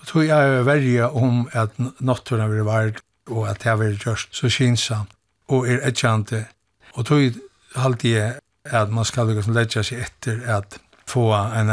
Og 0.00 0.06
tror 0.06 0.22
jeg 0.22 0.54
er 0.54 0.66
verge 0.66 1.10
om 1.10 1.48
at 1.52 1.76
naturen 2.00 2.50
vil 2.50 2.66
være 2.66 2.92
og 3.26 3.48
at 3.48 3.64
det 3.64 3.78
vil 3.78 3.98
gjørs 3.98 4.28
så 4.32 4.48
kinsamt 4.48 5.12
og 5.48 5.68
er 5.68 5.80
etkjante. 5.88 6.44
Og 6.94 7.06
tror 7.06 7.30
alltid 7.74 8.10
jeg 8.10 8.34
at 8.64 8.90
man 8.90 9.04
skal 9.04 9.26
liksom 9.26 9.54
legge 9.54 9.82
seg 9.84 10.04
etter 10.06 10.40
at 10.48 10.78
få 11.08 11.32
en, 11.32 11.70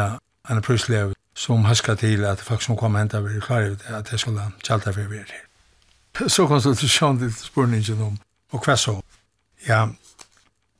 en 0.49 0.61
prøvslev 0.61 1.13
som 1.35 1.65
husker 1.65 1.95
til 1.95 2.25
at 2.25 2.39
folk 2.39 2.61
som 2.61 2.77
kommer 2.77 2.99
hente 2.99 3.23
vil 3.23 3.41
klare 3.41 3.71
ut 3.71 3.85
at 3.87 4.11
det 4.11 4.19
skulle 4.19 4.51
kjalta 4.63 4.91
for 4.91 5.05
å 5.05 5.11
være 5.11 5.27
til. 5.29 6.29
Så 6.29 6.47
konstitusjon 6.47 7.19
til 7.19 7.33
spørningen 7.33 8.01
om 8.01 8.17
og 8.51 8.65
hva 8.65 8.75
så. 8.75 8.97
Ja, 9.67 9.87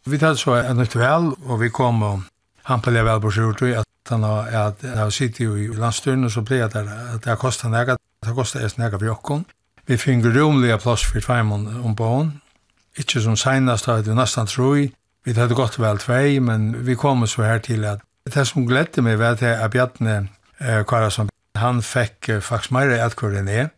vi 0.05 0.17
tatt 0.19 0.39
så 0.39 0.57
en 0.59 0.81
nytt 0.81 0.95
vel 0.95 1.31
og 1.31 1.59
vi 1.61 1.69
kom 1.69 2.03
og 2.03 2.23
han 2.67 2.81
pellet 2.83 3.05
vel 3.05 3.21
på 3.21 3.31
sjortøy 3.31 3.73
at 3.79 3.87
Tanna 4.05 4.45
at 4.67 4.83
jeg 4.83 5.13
sitter 5.13 5.45
jo 5.45 5.55
i 5.55 5.67
landstyrene, 5.77 6.29
så 6.29 6.41
ble 6.41 6.63
det 6.65 6.85
at 6.85 7.25
det 7.25 7.37
kostet 7.39 7.71
nega, 7.71 7.97
Det 8.21 8.35
kostet 8.37 8.63
es 8.63 8.77
nega 8.77 8.97
for 8.97 9.05
jokken. 9.05 9.45
Vi 9.87 9.97
finner 9.97 10.35
romlige 10.35 10.77
plass 10.77 11.03
for 11.03 11.19
tveimån 11.19 11.81
om 11.83 11.95
bån. 11.95 12.41
Ikke 12.97 13.21
som 13.21 13.35
senest, 13.35 13.85
da 13.85 13.95
hadde 13.95 14.11
vi 14.11 14.15
nesten 14.15 14.47
troi. 14.47 14.91
Vi 15.25 15.33
hadde 15.33 15.57
gått 15.57 15.79
vel 15.79 15.97
tvei, 15.97 16.39
men 16.39 16.85
vi 16.85 16.95
kom 16.95 17.25
så 17.27 17.43
her 17.43 17.59
til 17.65 17.85
at 17.85 18.01
det 18.29 18.45
som 18.47 18.67
gledde 18.67 19.01
meg 19.01 19.17
var 19.17 19.41
at 19.41 19.71
Bjartne 19.71 20.27
eh, 20.59 20.83
Karasson, 20.85 21.29
han 21.57 21.81
fikk 21.81 22.29
eh, 22.29 22.41
faktisk 22.41 22.75
mer 22.77 22.93
etkvar 22.93 23.39
enn 23.39 23.49
jeg. 23.49 23.71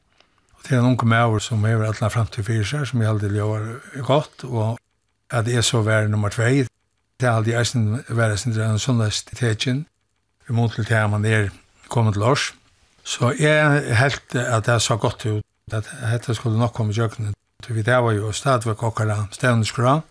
Og 0.58 0.68
til 0.68 0.78
en 0.78 0.92
unge 0.92 1.08
med 1.08 1.40
som 1.42 1.64
er 1.66 1.84
alle 1.84 2.10
frem 2.10 2.28
til 2.28 2.44
fire 2.44 2.66
seg, 2.68 2.88
som 2.88 3.02
jeg 3.02 3.10
aldri 3.10 3.32
gjør 3.36 3.66
godt, 4.04 4.44
og 4.44 4.78
at 5.32 5.48
jeg 5.48 5.64
så 5.64 5.82
var 5.82 6.08
nummer 6.08 6.30
tvei. 6.30 6.66
Det 7.20 7.28
er 7.30 7.38
aldri 7.38 7.56
eisen 7.56 8.04
være 8.10 8.38
sin 8.38 8.56
dreven 8.56 8.80
sånn 8.80 9.00
lest 9.04 9.32
i 9.32 9.40
tegjen 9.40 9.86
i 10.50 10.54
mån 10.54 10.70
til 10.70 10.88
det 10.88 11.10
man 11.10 11.26
er 11.26 11.50
kommet 11.90 12.14
til 12.14 12.24
oss. 12.24 12.54
Så 13.04 13.34
jeg 13.40 13.96
helt 14.00 14.36
at 14.36 14.66
det 14.66 14.82
så 14.82 14.98
godt 14.98 15.26
ut, 15.26 15.44
at 15.72 15.88
dette 16.12 16.36
skulle 16.36 16.60
nok 16.60 16.74
komme 16.74 16.92
i 16.92 16.96
kjøkkenen. 16.96 17.34
Vi 17.70 17.82
det 17.82 18.04
var 18.04 18.12
jo 18.12 18.32
stadigvæk 18.32 18.84
okkara 18.84 19.28
stevneskra, 19.32 20.02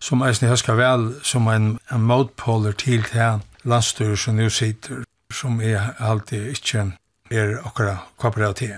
som 0.00 0.22
jeg 0.22 0.50
husker 0.50 0.74
vel 0.74 1.14
som 1.22 1.48
en, 1.48 1.78
en 1.92 2.00
motpoler 2.00 2.72
til 2.72 3.04
det 3.12 3.40
landstyr 3.64 4.14
som 4.14 4.34
nu 4.34 4.50
sitter, 4.50 5.04
som 5.32 5.60
er 5.60 5.94
alltid 5.98 6.46
ikke 6.46 6.92
er 7.30 7.58
okkara 7.64 7.96
kooperativ. 8.16 8.74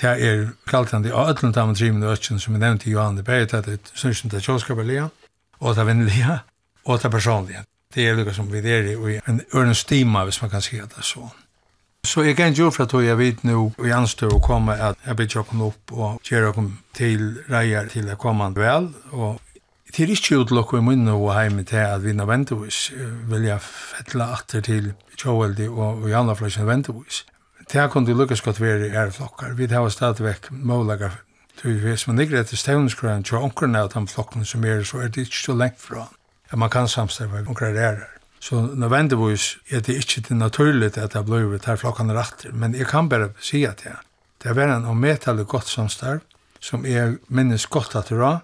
Det 0.00 0.08
er 0.08 0.48
kaltande 0.66 1.12
av 1.12 1.28
ötlund 1.28 1.56
av 1.56 1.74
drimen 1.76 2.02
og 2.02 2.16
ötjen 2.16 2.40
som 2.40 2.54
jeg 2.54 2.60
nevnte 2.60 2.90
Johan, 2.90 3.16
det 3.16 3.28
er 3.28 3.46
bare 3.48 3.62
det 3.62 3.92
synsyn 3.94 4.30
til 4.30 4.40
kjølskapelige, 4.40 5.10
og 5.60 5.74
det 5.74 5.80
er 5.80 5.84
vinnelige, 5.84 6.38
og 6.84 6.98
det 6.98 7.04
er 7.04 7.10
personlige 7.10 7.64
det 7.94 8.08
er 8.08 8.18
lukka 8.18 8.32
som 8.32 8.52
vi 8.52 8.58
er 8.58 8.90
i, 8.92 8.96
og 8.96 9.28
en 9.28 9.40
ørne 9.54 9.74
stima, 9.74 10.24
hvis 10.24 10.42
man 10.42 10.50
kan 10.50 10.62
si 10.62 10.76
det 10.76 11.04
så. 11.04 11.28
Så 12.06 12.22
jeg 12.26 12.36
kan 12.36 12.52
jo 12.52 12.70
for 12.70 12.84
at 12.84 13.04
jeg 13.04 13.18
vet 13.18 13.44
nå, 13.44 13.72
og 13.78 13.86
jeg 13.86 13.94
anstår 13.94 14.34
å 14.34 14.40
komme, 14.42 14.74
at 14.74 14.98
jeg 15.06 15.16
blir 15.16 15.28
tjokken 15.30 15.60
opp 15.62 15.92
og 15.92 16.20
gjør 16.26 16.52
kom 16.52 16.72
til 16.94 17.38
reier 17.50 17.86
til 17.92 18.10
å 18.10 18.18
komme 18.18 18.50
vel, 18.56 18.90
og 19.12 19.40
Det 19.92 20.06
er 20.06 20.10
ikke 20.14 20.38
utlokk 20.40 20.70
i 20.72 20.80
munnen 20.80 21.08
og 21.12 21.26
hjemme 21.36 21.66
til 21.68 21.82
at 21.84 22.00
vi 22.00 22.14
nødvendigvis 22.16 22.78
vil 23.28 23.42
jeg 23.44 23.60
fettle 23.60 24.24
atter 24.24 24.62
til 24.64 24.86
Tjåveldi 25.20 25.66
og 25.68 26.06
Janna 26.08 26.32
Fløsjen 26.32 26.64
nødvendigvis. 26.64 27.26
Det 27.58 27.76
kan 27.76 27.90
kunne 27.90 28.14
lukkes 28.16 28.40
godt 28.40 28.60
være 28.60 28.86
i 28.86 28.90
æreflokkar. 28.90 29.52
Vi 29.52 29.66
tar 29.66 29.88
stadigvæk 29.88 30.48
målager 30.50 31.10
Hvis 31.62 32.06
man 32.06 32.18
ikke 32.18 32.40
etter 32.40 32.56
stevnskrøyen 32.56 33.22
til 33.22 33.36
ånkerne 33.36 33.78
av 33.78 33.92
de 33.92 34.06
flokkene 34.08 34.44
som 34.44 34.64
er, 34.64 34.82
så 34.82 34.98
er 34.98 35.08
det 35.08 35.26
ikke 35.26 35.36
så 35.36 35.54
lengt 35.54 35.80
fra 35.80 36.00
han 36.00 36.16
at 36.52 36.58
man 36.58 36.70
kan 36.70 36.88
samstarve 36.88 37.44
om 37.48 37.54
karrierer. 37.54 38.08
Så 38.40 38.60
nødvendigvis 38.74 39.58
er 39.70 39.80
det 39.80 39.94
ikke 39.94 40.20
det 40.28 40.36
naturligt 40.36 40.98
at 40.98 41.12
det 41.12 41.24
blir 41.24 41.52
det 41.52 41.64
her 41.66 41.76
flokkene 41.76 42.14
retter, 42.14 42.52
men 42.52 42.74
jeg 42.74 42.86
kan 42.86 43.08
bare 43.08 43.30
si 43.40 43.64
at 43.64 43.84
jeg. 43.84 43.96
Det 44.42 44.56
var 44.56 44.76
en 44.76 44.84
omedtallig 44.84 45.46
godt 45.46 45.68
samstarv, 45.68 46.20
som 46.60 46.86
jeg 46.86 47.16
minnes 47.28 47.66
godt 47.66 47.94
at 47.94 48.08
det 48.08 48.18
var. 48.18 48.42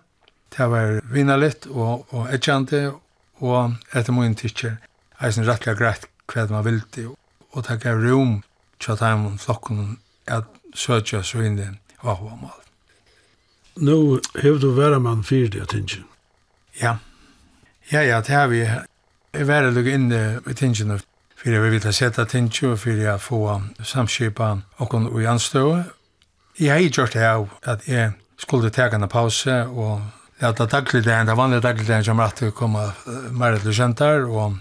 Det 0.57 0.71
var 0.71 1.01
vinnerligt 1.13 1.67
og, 1.67 2.07
og 2.15 2.35
edgjande, 2.35 2.93
og 3.41 3.75
etter 3.95 4.13
min 4.13 4.35
tidser 4.35 4.77
er 5.19 5.31
det 5.31 5.49
rettelig 5.49 5.77
greit 5.77 6.07
hva 6.29 6.47
man 6.51 6.65
vil 6.65 6.81
til, 6.93 7.11
og 7.53 7.69
det 7.69 7.81
gav 7.83 7.99
rom 7.99 8.43
til 8.81 8.93
at 8.93 9.01
de 9.01 9.39
flokkene 9.39 9.97
at 10.27 10.45
søtja 10.75 11.23
så 11.23 11.43
inn 11.43 11.59
i 11.59 11.69
avhåmål. 12.03 12.63
Nå 13.77 14.21
hever 14.43 14.59
du 14.59 14.71
være 14.75 15.01
mann 15.01 15.25
fyrir 15.25 15.51
det, 15.51 15.69
tinsjen? 15.69 16.05
Ja. 16.81 16.99
Ja, 17.93 18.03
ja, 18.03 18.21
det 18.21 18.35
har 18.35 18.47
vi. 18.47 18.69
Jeg 19.33 19.47
var 19.49 19.71
det 19.71 19.87
inne 19.87 20.41
i 20.51 20.55
tingene 20.55 20.99
for 21.39 21.51
vi 21.51 21.71
ville 21.71 21.93
sette 21.93 22.25
tingene 22.29 22.73
og 22.73 22.79
for 22.83 22.91
jeg 22.99 23.21
få 23.21 23.61
samskipa 23.83 24.57
og 24.79 25.21
i 25.23 25.25
anstøve. 25.25 25.85
Jeg 26.61 26.71
har 26.71 26.91
gjort 26.91 27.15
det 27.15 27.23
av 27.23 27.49
at 27.63 27.89
jeg 27.89 28.13
skulle 28.37 28.71
ta 28.71 28.89
en 28.93 29.09
pause 29.09 29.67
og 29.67 30.03
lade 30.41 30.67
dagligdagen, 30.67 31.27
det 31.27 31.37
vanlige 31.37 31.61
dagligdagen 31.61 32.05
som 32.05 32.21
rett 32.21 32.37
til 32.37 32.51
å 32.51 32.57
komme 32.57 32.91
mer 33.31 33.59
til 33.59 33.73
kjentar 33.73 34.27
og 34.27 34.59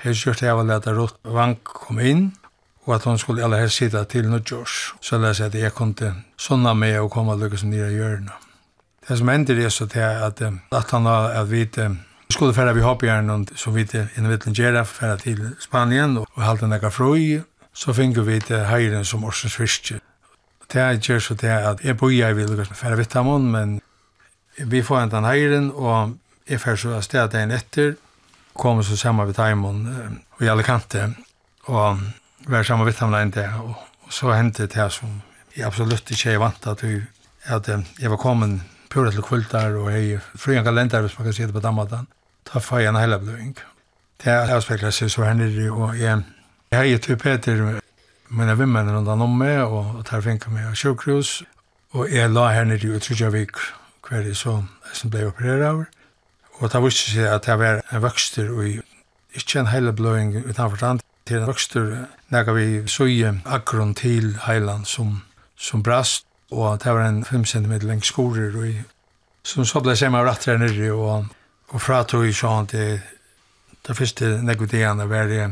jeg 0.00 0.14
har 0.14 0.20
gjort 0.24 0.40
det 0.40 0.50
av 0.50 0.60
at 0.60 0.66
lade 0.66 0.94
Rott 0.96 1.16
Vank 1.24 1.64
kom 1.64 1.98
inn 2.00 2.30
og 2.86 2.94
at 2.94 3.04
hun 3.04 3.18
skulle 3.18 3.44
aller 3.44 3.60
helst 3.60 3.76
sitte 3.76 4.04
til 4.04 4.30
Nudjors. 4.30 4.94
Så 5.00 5.18
la 5.18 5.34
seg 5.36 5.50
at 5.50 5.58
jeg 5.58 5.74
kunne 5.76 6.14
sånne 6.40 6.74
med 6.74 7.00
og 7.00 7.10
komme 7.12 7.36
lykke 7.36 7.58
som 7.60 7.70
nye 7.70 7.90
hjørne. 7.92 8.32
Det 9.08 9.18
som 9.18 9.28
ender 9.28 9.58
er 9.58 9.68
så 9.68 9.86
til 9.90 10.00
at, 10.00 10.40
at 10.72 10.90
han 10.90 11.06
har 11.06 11.34
at 11.40 11.50
vite 11.50 11.90
skulle 12.30 12.54
färra 12.54 12.72
vi 12.72 12.80
hoppjärn 12.80 13.46
som 13.56 13.74
vi 13.74 13.80
vittlen 14.28 14.54
gärna 14.54 14.84
färra 14.84 15.16
till 15.16 15.50
Spanien 15.60 16.18
och 16.18 16.42
halda 16.42 16.66
näka 16.66 16.90
fröj 16.90 17.42
så 17.72 17.94
finner 17.94 18.20
vi 18.20 18.40
till 18.40 18.56
hejren 18.56 19.04
som 19.04 19.24
orsens 19.24 19.54
fiske. 19.54 20.00
Det 20.66 20.80
är 20.80 20.92
gärna 20.92 21.20
så 21.20 21.34
det 21.34 21.48
är 21.48 21.64
att 21.70 21.84
jag 21.84 21.96
bojar 21.96 22.32
vi 22.32 22.46
lukas 22.46 22.68
färra 22.68 22.96
vittamon 22.96 23.50
men 23.50 23.80
vi 24.56 24.82
får 24.82 25.02
inte 25.02 25.16
den 25.16 25.24
hejren 25.24 25.70
och 25.70 26.10
jag 26.46 26.60
färra 26.60 26.76
så 26.76 26.88
att 26.90 27.04
städa 27.04 27.40
en 27.40 27.50
efter 27.50 27.94
kommer 28.52 28.82
så 28.82 28.96
samma 28.96 29.24
vid 29.24 29.36
tajmon 29.36 29.78
och 30.30 30.42
i 30.42 30.48
Alicante 30.48 30.98
kanter 30.98 31.22
och 31.64 31.96
vi 32.46 32.56
är 32.56 32.62
samman 32.62 32.86
vittamon 32.86 33.22
inte 33.22 33.52
och, 33.62 33.74
och 34.06 34.12
så 34.12 34.30
hände 34.30 34.66
det 34.66 34.74
här 34.74 34.88
som 34.88 35.22
jag 35.54 35.66
absolut 35.66 36.10
inte 36.10 36.30
är 36.32 36.38
vant 36.38 36.66
att 36.66 36.84
vi 36.84 37.02
att 37.46 37.68
jag 37.98 38.10
var 38.10 38.16
kommen 38.16 38.62
pura 38.90 39.10
til 39.14 39.22
kvöldar 39.22 39.76
og 39.78 39.92
hei 39.94 40.18
fri 40.38 40.56
en 40.58 40.64
kalender 40.66 41.04
hvis 41.04 41.18
man 41.18 41.28
kan 41.28 41.34
se 41.34 41.46
det 41.46 41.54
på 41.54 41.60
dammatan 41.60 42.06
da 42.54 42.58
får 42.58 42.78
jeg 42.78 42.88
en 42.88 43.00
hele 43.00 43.18
bløying. 43.18 43.56
Det 44.24 44.32
er 44.32 44.52
avspekler 44.54 44.90
seg 44.90 45.10
så 45.10 45.24
her 45.24 45.34
nere, 45.38 45.70
og 45.72 45.98
jeg, 45.98 46.22
jeg 46.70 46.78
har 46.78 46.88
gitt 46.88 47.02
til 47.02 47.16
Peter, 47.16 47.80
mine 48.28 48.56
vimmen 48.58 48.90
rundt 48.90 49.08
han 49.08 49.22
om 49.22 49.38
meg, 49.38 49.62
og, 49.64 50.04
tar 50.06 50.20
der 50.20 50.50
meg 50.50 50.66
av 50.68 50.74
sjukhus, 50.74 51.42
og 51.92 52.10
jeg 52.12 52.30
la 52.30 52.48
her 52.52 52.64
nere 52.64 52.96
i 52.96 53.00
Trudjavik 53.00 53.20
jeg 53.20 53.32
vik 53.32 53.62
hver 54.08 54.26
jeg 54.26 54.36
så, 54.36 54.62
som 54.92 55.10
ble 55.10 55.26
opereret 55.26 55.66
av. 55.66 55.84
Og 56.60 56.72
det 56.72 56.82
visste 56.84 57.14
seg 57.14 57.30
at 57.30 57.46
jeg 57.48 57.58
var 57.58 57.80
en 57.90 58.02
vokster, 58.02 58.50
og 58.50 58.82
ikke 59.34 59.60
en 59.60 59.70
hele 59.70 59.92
bløying 59.92 60.36
utenfor 60.44 60.76
stand, 60.76 61.00
til 61.26 61.38
en 61.38 61.46
vokster, 61.46 61.90
når 62.28 62.52
vi 62.52 62.88
søye 62.88 63.40
akkurat 63.46 63.96
til 63.96 64.36
heiland 64.46 64.84
som, 64.84 65.22
som 65.56 65.82
brast, 65.82 66.26
og 66.50 66.80
det 66.84 66.94
var 66.94 67.06
en 67.06 67.24
5 67.24 67.44
cm 67.44 67.72
lengt 67.82 68.06
skorer, 68.06 68.56
og 68.56 68.74
som 69.46 69.64
så 69.64 69.80
ble 69.80 69.94
seg 69.96 70.10
med 70.10 70.26
her 70.26 70.58
nere, 70.58 70.92
og 70.92 71.26
Og 71.70 71.82
fra 71.82 72.02
tog 72.02 72.24
jeg 72.26 72.34
sånn 72.34 72.66
til 72.70 72.98
det 73.86 73.96
første 73.96 74.30
negodiene 74.42 75.06
var 75.08 75.28
det 75.30 75.44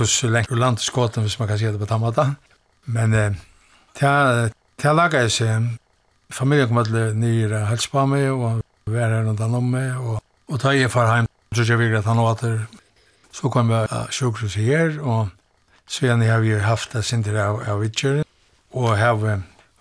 hos 0.00 0.22
lengt 0.26 0.50
ur 0.50 0.58
land 0.58 0.80
skåten, 0.82 1.22
hvis 1.22 1.38
man 1.38 1.48
kan 1.48 1.58
si 1.58 1.70
det 1.70 1.78
på 1.80 1.86
tammata. 1.86 2.32
Men 2.90 3.14
eh, 3.14 3.36
til 3.94 4.50
jeg 4.82 4.96
laga 4.98 5.22
jeg 5.22 5.34
seg, 5.36 5.68
familien 6.32 6.68
kom 6.68 6.80
alle 6.82 7.12
nye 7.14 7.62
helst 7.68 7.92
på 7.92 8.02
meg, 8.10 8.30
og 8.32 8.62
var 8.90 9.14
her 9.14 9.22
rundt 9.28 9.40
om 9.40 9.70
meg, 9.70 9.94
og, 10.00 10.18
og 10.48 10.60
ta 10.60 10.72
jeg 10.74 10.90
far 10.90 11.10
heim, 11.12 11.28
så 11.54 11.62
jeg 11.68 11.78
virkelig 11.78 12.00
at 12.02 12.10
han 12.10 12.18
åter. 12.18 12.58
Så 13.32 13.48
kom 13.48 13.70
jeg 13.70 13.88
av 13.88 14.10
sjukhuset 14.12 14.66
her, 14.66 14.98
og 15.00 15.30
så 15.86 16.06
igjen 16.06 16.24
har 16.26 16.42
vi 16.42 16.56
haft 16.58 16.92
det 16.96 17.04
sinter 17.06 17.38
av, 17.40 17.62
av 17.68 17.80
vidtjøren, 17.80 18.26
og 18.74 18.96
har 18.98 19.22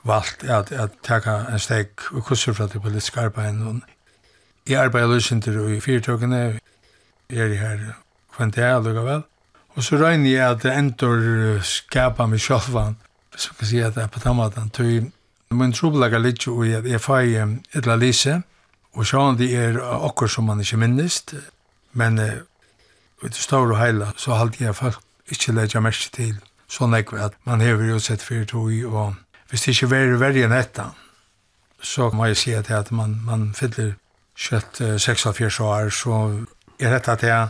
valgt 0.08 0.44
at, 0.44 0.72
at 0.72 0.94
taka 1.04 1.48
en 1.52 1.60
steg 1.60 1.92
og 2.12 2.24
kurser 2.28 2.54
fra 2.54 2.70
det 2.70 2.82
politiske 2.84 3.20
arbeidet, 3.20 3.82
Jeg 4.70 4.78
arbeider 4.78 5.08
løsinter 5.08 5.58
i 5.74 5.80
fyrtøkene, 5.82 6.60
jeg 7.32 7.52
er 7.52 7.56
her 7.58 7.80
kvendt 8.36 8.58
jeg 8.58 8.76
alluga 8.76 9.06
vel. 9.06 9.24
Og 9.76 9.84
så 9.84 9.98
regner 9.98 10.30
jeg 10.30 10.52
at 10.52 10.64
det 10.64 10.74
endor 10.76 11.62
skapa 11.64 12.28
meg 12.28 12.44
sjálfan, 12.44 12.98
hvis 13.32 13.48
man 13.50 13.58
kan 13.60 13.68
si 13.68 13.80
at 13.80 13.96
det 13.96 14.04
er 14.04 14.12
på 14.12 14.20
tammaten, 14.20 14.70
tøy 14.70 15.12
min 15.52 15.74
trobelaga 15.76 16.20
litt 16.20 16.46
jo 16.48 16.62
i 16.64 16.74
at 16.76 16.88
jeg 16.88 17.02
fai 17.04 17.36
etla 17.76 17.98
lise, 18.00 18.42
og 18.96 19.08
sjåan 19.08 19.40
det 19.40 19.52
er 19.56 19.80
okkur 19.80 20.30
som 20.32 20.48
man 20.48 20.60
ikke 20.64 20.80
minnist, 20.80 21.34
men 21.94 22.20
ut 22.20 23.32
i 23.32 23.42
stor 23.42 23.68
og 23.68 23.80
heila, 23.80 24.12
så 24.18 24.36
halte 24.40 24.64
jeg 24.64 24.76
folk 24.76 25.00
ikke 25.32 25.56
leggja 25.56 25.84
merke 25.84 26.12
til 26.12 26.38
sånn 26.72 26.96
ekve 26.96 27.20
at 27.28 27.36
man 27.48 27.64
hever 27.64 27.90
jo 27.90 28.00
sett 28.00 28.24
fyrir 28.24 28.48
tog, 28.48 28.72
og 28.88 29.16
hvis 29.52 29.66
det 29.66 29.76
ikke 29.76 29.92
verir 29.92 30.20
verri 30.20 30.46
enn 30.48 30.56
etta, 30.56 30.92
så 31.82 32.10
må 32.14 32.30
jeg 32.30 32.40
si 32.40 32.54
at 32.56 32.92
man, 32.92 33.20
man 33.28 33.52
fyller 33.58 33.96
76 34.38 35.60
år, 35.60 35.90
så 35.90 36.46
er 36.80 36.94
dette 36.96 37.12
at 37.12 37.24
jeg 37.24 37.50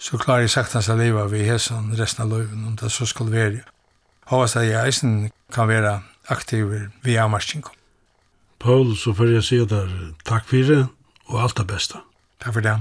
så 0.00 0.16
klarer 0.16 0.46
jeg 0.46 0.50
sagt 0.54 0.72
hans 0.72 0.88
av 0.88 0.96
livet 0.96 1.28
vi 1.28 1.42
hesen 1.44 1.90
resten 1.98 2.24
av 2.24 2.30
løven, 2.32 2.64
om 2.70 2.76
det 2.80 2.88
så 2.92 3.04
skal 3.06 3.28
være. 3.32 3.60
Håvast 4.32 4.56
at 4.56 4.64
jeg 4.64 4.86
eisen 4.86 5.30
kan 5.52 5.68
være 5.68 5.98
aktiv 6.32 6.70
ved 7.04 7.18
avmarsking. 7.20 7.66
Paul, 8.60 8.96
så 8.96 9.12
får 9.12 9.34
jeg 9.34 9.44
si 9.44 9.58
der 9.64 9.92
takk 10.24 10.48
for 10.48 10.72
det, 10.72 10.86
og 11.28 11.42
alt 11.42 11.56
det 11.60 11.66
beste. 11.66 12.00
Takk 12.40 12.56
for 12.56 12.64
det. 12.64 12.78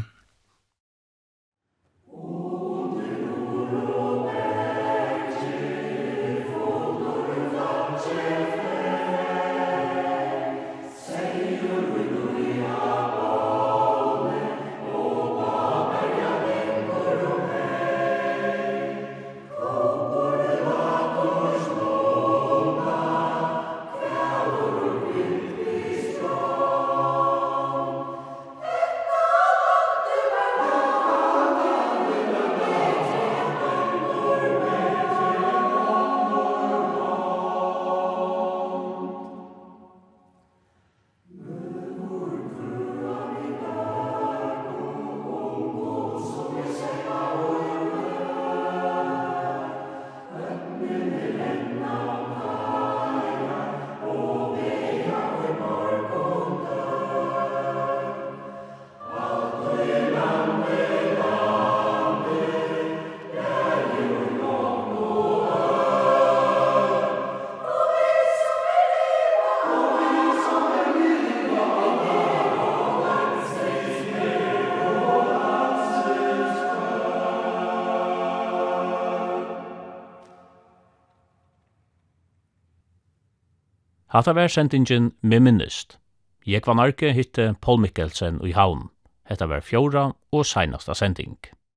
Hatta 84.20 84.36
var 84.36 84.48
sendingin 84.48 85.14
Miminist. 85.22 85.98
Jeg 86.46 86.62
var 86.68 86.76
narki 86.76 87.14
hitte 87.16 87.56
Paul 87.62 87.78
Mikkelsen 87.80 88.42
i 88.44 88.52
havn. 88.52 88.90
Hetta 89.30 89.46
var 89.48 89.64
fjóra 89.64 90.02
og 90.36 90.44
seinasta 90.46 90.92
sending. 90.94 91.38